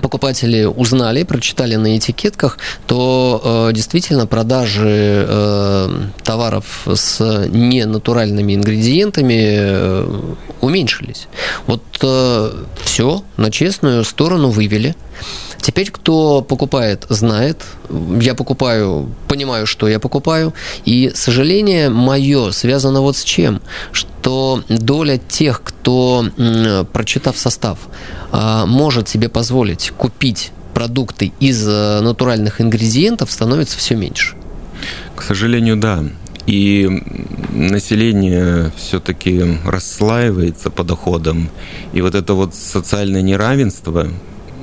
покупатели 0.02 0.64
узнали, 0.64 1.22
прочитали 1.22 1.76
на 1.76 1.96
этикетках, 1.96 2.58
то 2.86 3.68
э, 3.70 3.72
действительно 3.74 4.26
продажи 4.26 5.26
э, 5.28 5.88
товаров 6.22 6.86
с 6.92 7.46
ненатуральными 7.48 8.54
ингредиентами 8.54 9.44
э, 9.58 10.34
уменьшились. 10.60 11.28
Вот 11.66 11.82
э, 12.02 12.52
все 12.84 13.22
на 13.36 13.50
честную 13.50 14.04
сторону 14.04 14.50
вывели. 14.50 14.94
Теперь 15.60 15.90
кто 15.90 16.42
покупает, 16.42 17.06
знает. 17.08 17.62
Я 18.20 18.34
покупаю, 18.34 19.10
понимаю, 19.28 19.66
что 19.66 19.88
я 19.88 19.98
покупаю. 19.98 20.54
И 20.84 21.10
сожаление 21.14 21.88
мое 21.88 22.52
связано 22.52 23.00
вот 23.00 23.16
с 23.16 23.24
чем? 23.24 23.60
Что 23.92 24.62
доля 24.68 25.18
тех, 25.18 25.62
кто, 25.62 26.26
прочитав 26.92 27.36
состав, 27.38 27.78
а, 28.32 28.66
может 28.66 29.08
себе 29.08 29.28
позволить 29.28 29.92
купить 29.96 30.52
продукты 30.76 31.32
из 31.40 31.66
э, 31.66 32.00
натуральных 32.02 32.60
ингредиентов 32.60 33.32
становится 33.32 33.78
все 33.78 33.94
меньше. 33.94 34.36
К 35.14 35.22
сожалению, 35.22 35.76
да. 35.78 36.04
И 36.46 36.86
население 37.50 38.70
все-таки 38.76 39.58
расслаивается 39.64 40.68
по 40.70 40.84
доходам. 40.84 41.48
И 41.94 42.02
вот 42.02 42.14
это 42.14 42.34
вот 42.34 42.54
социальное 42.54 43.22
неравенство, 43.22 44.08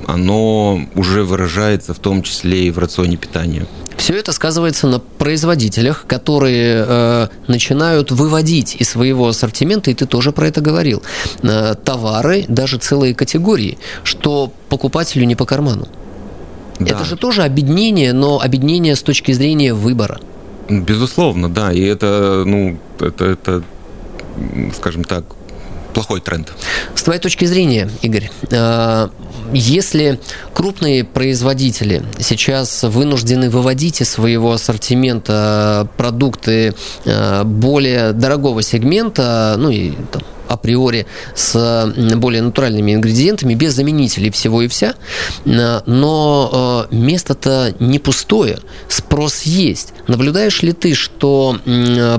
оно 0.06 0.80
уже 0.94 1.24
выражается 1.24 1.94
в 1.94 1.98
том 1.98 2.22
числе 2.22 2.66
и 2.66 2.70
в 2.70 2.78
рационе 2.78 3.16
питания. 3.16 3.66
Все 3.96 4.14
это 4.14 4.32
сказывается 4.32 4.86
на 4.86 4.98
производителях, 4.98 6.04
которые 6.06 6.84
э, 6.86 7.28
начинают 7.46 8.10
выводить 8.10 8.76
из 8.78 8.90
своего 8.90 9.28
ассортимента, 9.28 9.90
и 9.90 9.94
ты 9.94 10.06
тоже 10.06 10.32
про 10.32 10.48
это 10.48 10.60
говорил, 10.60 11.02
э, 11.42 11.74
товары, 11.84 12.44
даже 12.48 12.78
целые 12.78 13.14
категории, 13.14 13.78
что 14.02 14.52
покупателю 14.68 15.24
не 15.26 15.36
по 15.36 15.46
карману. 15.46 15.88
Да. 16.80 16.86
Это 16.86 17.04
же 17.04 17.16
тоже 17.16 17.42
обеднение, 17.42 18.12
но 18.12 18.40
обеднение 18.40 18.96
с 18.96 19.02
точки 19.02 19.32
зрения 19.32 19.72
выбора. 19.72 20.20
Безусловно, 20.68 21.48
да. 21.48 21.72
И 21.72 21.80
это, 21.80 22.42
ну, 22.44 22.78
это, 22.98 23.24
это 23.24 23.62
скажем 24.76 25.04
так, 25.04 25.24
плохой 25.94 26.20
тренд. 26.20 26.52
С 26.94 27.02
твоей 27.02 27.20
точки 27.20 27.44
зрения, 27.46 27.88
Игорь, 28.02 28.30
э, 28.50 29.08
если 29.52 30.20
крупные 30.52 31.04
производители 31.04 32.02
сейчас 32.18 32.82
вынуждены 32.82 33.48
выводить 33.48 34.00
из 34.00 34.10
своего 34.10 34.52
ассортимента 34.52 35.88
продукты 35.96 36.74
э, 37.04 37.44
более 37.44 38.12
дорогого 38.12 38.62
сегмента, 38.62 39.54
ну 39.56 39.70
и 39.70 39.92
там, 40.12 40.22
априори 40.48 41.06
с 41.34 41.92
более 42.16 42.42
натуральными 42.42 42.94
ингредиентами, 42.94 43.54
без 43.54 43.74
заменителей 43.74 44.30
всего 44.30 44.62
и 44.62 44.68
вся. 44.68 44.94
Но 45.44 46.86
э, 46.90 46.94
место-то 46.94 47.74
не 47.80 47.98
пустое, 47.98 48.58
спрос 48.88 49.42
есть. 49.42 49.92
Наблюдаешь 50.06 50.62
ли 50.62 50.72
ты, 50.72 50.94
что 50.94 51.58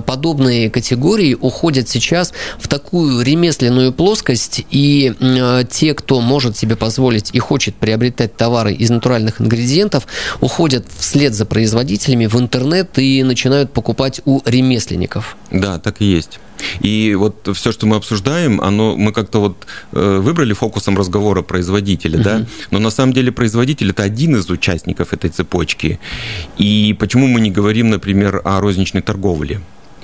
подобные 0.05 0.69
категории 0.69 1.35
уходят 1.39 1.89
сейчас 1.89 2.33
в 2.59 2.67
такую 2.67 3.21
ремесленную 3.21 3.93
плоскость, 3.93 4.65
и 4.69 5.13
э, 5.19 5.63
те, 5.69 5.93
кто 5.93 6.21
может 6.21 6.57
себе 6.57 6.75
позволить 6.75 7.29
и 7.33 7.39
хочет 7.39 7.75
приобретать 7.75 8.35
товары 8.35 8.73
из 8.73 8.89
натуральных 8.89 9.41
ингредиентов, 9.41 10.07
уходят 10.41 10.85
вслед 10.97 11.33
за 11.33 11.45
производителями 11.45 12.25
в 12.25 12.35
интернет 12.39 12.97
и 12.97 13.23
начинают 13.23 13.71
покупать 13.71 14.21
у 14.25 14.41
ремесленников? 14.45 15.37
Да, 15.51 15.79
так 15.79 16.01
и 16.01 16.05
есть. 16.05 16.39
И 16.81 17.15
вот 17.15 17.49
все, 17.53 17.71
что 17.71 17.85
мы 17.85 17.97
обсуждаем, 18.15 18.61
оно 18.61 18.95
мы 18.95 19.11
как-то 19.11 19.39
вот 19.39 19.67
э, 19.91 20.19
выбрали 20.21 20.53
фокусом 20.53 20.97
разговора 20.97 21.41
производителя, 21.41 22.19
uh-huh. 22.19 22.23
да, 22.23 22.45
но 22.71 22.79
на 22.79 22.89
самом 22.89 23.13
деле 23.13 23.31
производитель 23.31 23.89
это 23.89 24.03
один 24.03 24.35
из 24.35 24.49
участников 24.49 25.13
этой 25.13 25.29
цепочки. 25.29 25.99
И 26.57 26.95
почему 26.99 27.27
мы 27.27 27.41
не 27.41 27.51
говорим, 27.51 27.89
например, 27.89 28.41
о 28.43 28.59
розничной 28.61 29.01
торговле? 29.01 29.59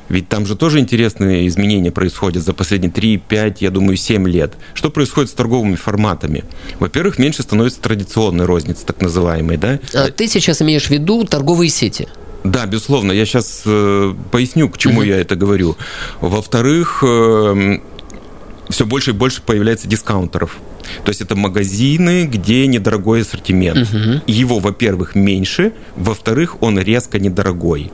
Ведь 0.10 0.28
там 0.28 0.46
же 0.46 0.56
тоже 0.58 0.80
интересные 0.80 1.48
изменения 1.48 1.92
происходят 1.92 2.44
за 2.44 2.54
последние 2.54 2.92
3, 2.92 3.18
5, 3.18 3.62
я 3.62 3.70
думаю, 3.70 3.96
7 3.96 4.28
лет. 4.28 4.54
Что 4.74 4.90
происходит 4.90 5.30
с 5.30 5.34
торговыми 5.34 5.76
форматами? 5.76 6.44
Во-первых, 6.80 7.18
меньше 7.18 7.44
становится 7.44 7.80
традиционной 7.80 8.46
розницы, 8.46 8.86
так 8.86 9.02
называемой, 9.02 9.56
да? 9.56 9.80
А 9.94 10.12
ты 10.12 10.28
сейчас 10.28 10.62
имеешь 10.62 10.88
в 10.88 10.90
виду 10.90 11.24
торговые 11.24 11.70
сети? 11.70 12.10
Да, 12.44 12.66
безусловно. 12.66 13.12
Я 13.12 13.26
сейчас 13.26 13.62
э, 13.66 14.14
поясню, 14.32 14.70
к 14.70 14.78
чему 14.78 15.04
uh-huh. 15.04 15.08
я 15.08 15.22
это 15.22 15.36
говорю. 15.36 15.78
Во-вторых, 16.22 17.04
э, 17.04 17.80
все 18.72 18.86
больше 18.86 19.12
и 19.12 19.14
больше 19.14 19.42
появляется 19.42 19.88
дискаунтеров. 19.88 20.58
То 21.04 21.10
есть 21.10 21.22
это 21.22 21.36
магазины, 21.36 22.26
где 22.26 22.68
недорогой 22.68 23.22
ассортимент. 23.22 23.90
Uh-huh. 23.90 24.22
Его, 24.28 24.60
во-первых, 24.60 25.16
меньше, 25.16 25.74
во-вторых, 25.96 26.62
он 26.62 26.80
резко 26.80 27.20
недорогой. 27.20 27.92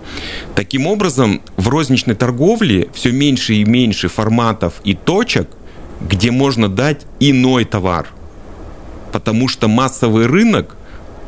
Таким 0.55 0.87
образом, 0.87 1.41
в 1.57 1.69
розничной 1.69 2.15
торговле 2.15 2.89
все 2.93 3.11
меньше 3.11 3.55
и 3.55 3.65
меньше 3.65 4.07
форматов 4.07 4.75
и 4.83 4.93
точек, 4.93 5.49
где 6.01 6.31
можно 6.31 6.69
дать 6.69 7.05
иной 7.19 7.65
товар. 7.65 8.07
Потому 9.11 9.47
что 9.47 9.67
массовый 9.67 10.27
рынок, 10.27 10.75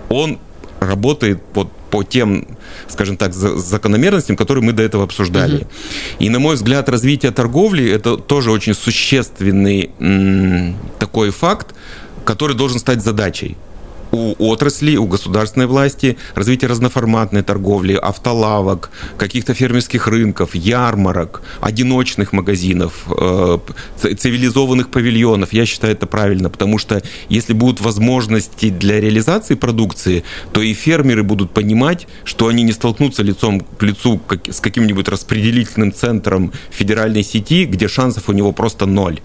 он 0.09 0.39
работает 0.79 1.41
вот 1.53 1.71
по 1.89 2.04
тем, 2.04 2.45
скажем 2.88 3.17
так, 3.17 3.34
закономерностям, 3.34 4.36
которые 4.36 4.63
мы 4.63 4.73
до 4.73 4.84
этого 4.84 5.04
обсуждали. 5.04 5.58
Угу. 5.58 5.67
И, 6.19 6.30
на 6.30 6.39
мой 6.39 6.56
взгляд, 6.56 6.89
развитие 6.89 7.32
торговли– 7.32 7.89
это 7.91 8.17
тоже 8.17 8.52
очень 8.52 8.73
существенный 8.73 9.89
такой 10.99 11.32
факт, 11.32 11.75
который 12.25 12.56
должен 12.56 12.80
стать 12.80 13.04
задачей 13.04 13.58
у 14.11 14.33
отрасли, 14.39 14.97
у 14.97 15.05
государственной 15.05 15.67
власти 15.67 16.17
развитие 16.35 16.69
разноформатной 16.69 17.43
торговли, 17.43 17.93
автолавок, 17.93 18.89
каких-то 19.17 19.53
фермерских 19.53 20.07
рынков, 20.07 20.55
ярмарок, 20.55 21.41
одиночных 21.61 22.33
магазинов, 22.33 23.05
э, 23.07 23.59
цивилизованных 24.01 24.89
павильонов. 24.89 25.53
Я 25.53 25.65
считаю 25.65 25.93
это 25.93 26.07
правильно, 26.07 26.49
потому 26.49 26.77
что 26.77 27.01
если 27.29 27.53
будут 27.53 27.81
возможности 27.81 28.69
для 28.69 28.99
реализации 28.99 29.55
продукции, 29.55 30.23
то 30.53 30.61
и 30.61 30.73
фермеры 30.73 31.23
будут 31.23 31.51
понимать, 31.51 32.07
что 32.23 32.47
они 32.47 32.63
не 32.63 32.71
столкнутся 32.71 33.23
лицом 33.23 33.61
к 33.61 33.83
лицу 33.83 34.19
с 34.49 34.59
каким-нибудь 34.59 35.07
распределительным 35.07 35.93
центром 35.93 36.51
федеральной 36.71 37.23
сети, 37.23 37.65
где 37.65 37.87
шансов 37.87 38.29
у 38.29 38.31
него 38.31 38.51
просто 38.51 38.85
ноль. 38.85 39.19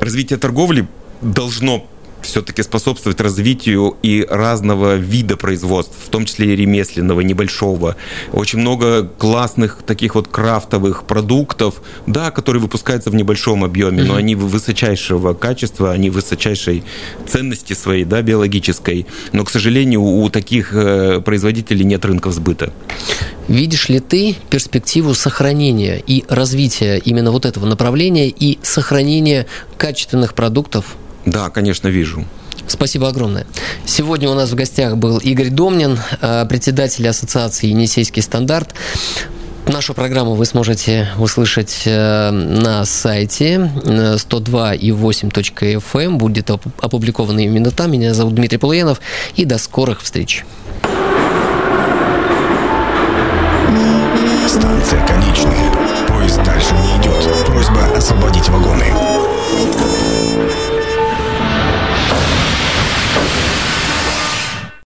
Развитие 0.00 0.38
торговли 0.38 0.86
должно 1.20 1.86
все-таки 2.28 2.62
способствовать 2.62 3.20
развитию 3.20 3.96
и 4.02 4.26
разного 4.28 4.96
вида 4.96 5.36
производств, 5.36 5.94
в 6.04 6.08
том 6.10 6.26
числе 6.26 6.52
и 6.52 6.56
ремесленного, 6.56 7.22
небольшого. 7.22 7.96
Очень 8.32 8.60
много 8.60 9.04
классных 9.04 9.78
таких 9.86 10.14
вот 10.14 10.28
крафтовых 10.28 11.04
продуктов, 11.04 11.82
да, 12.06 12.30
которые 12.30 12.62
выпускаются 12.62 13.10
в 13.10 13.14
небольшом 13.14 13.64
объеме, 13.64 14.04
но 14.04 14.14
они 14.14 14.34
высочайшего 14.34 15.34
качества, 15.34 15.92
они 15.92 16.10
высочайшей 16.10 16.84
ценности 17.26 17.72
своей, 17.72 18.04
да, 18.04 18.20
биологической. 18.22 19.06
Но, 19.32 19.44
к 19.44 19.50
сожалению, 19.50 20.02
у 20.02 20.28
таких 20.28 20.74
э, 20.74 21.20
производителей 21.20 21.84
нет 21.84 22.04
рынков 22.04 22.34
сбыта. 22.34 22.72
Видишь 23.48 23.88
ли 23.88 24.00
ты 24.00 24.36
перспективу 24.50 25.14
сохранения 25.14 26.02
и 26.06 26.24
развития 26.28 26.98
именно 26.98 27.32
вот 27.32 27.46
этого 27.46 27.64
направления 27.64 28.28
и 28.28 28.58
сохранения 28.62 29.46
качественных 29.78 30.34
продуктов 30.34 30.96
да, 31.26 31.50
конечно, 31.50 31.88
вижу. 31.88 32.24
Спасибо 32.66 33.08
огромное. 33.08 33.46
Сегодня 33.86 34.28
у 34.28 34.34
нас 34.34 34.50
в 34.50 34.54
гостях 34.54 34.96
был 34.96 35.18
Игорь 35.18 35.48
Домнин, 35.50 35.98
э, 36.20 36.46
председатель 36.48 37.08
Ассоциации 37.08 37.68
«Енисейский 37.68 38.22
стандарт». 38.22 38.74
Нашу 39.68 39.92
программу 39.92 40.34
вы 40.34 40.46
сможете 40.46 41.08
услышать 41.18 41.82
э, 41.84 42.30
на 42.30 42.86
сайте 42.86 43.70
э, 43.84 44.14
102.8.fm. 44.16 46.04
Эм. 46.04 46.18
Будет 46.18 46.50
опубликована 46.50 47.40
именно 47.40 47.70
там. 47.70 47.92
Меня 47.92 48.14
зовут 48.14 48.34
Дмитрий 48.34 48.58
Полуянов. 48.58 49.00
И 49.36 49.44
до 49.44 49.58
скорых 49.58 50.00
встреч. 50.00 50.46
Станция 54.48 55.06
конечная. 55.06 55.70
Поезд 56.06 56.42
дальше 56.44 56.72
не 56.72 57.02
идет. 57.02 57.46
Просьба 57.46 57.84
освободить 57.94 58.48
вагоны. 58.48 59.07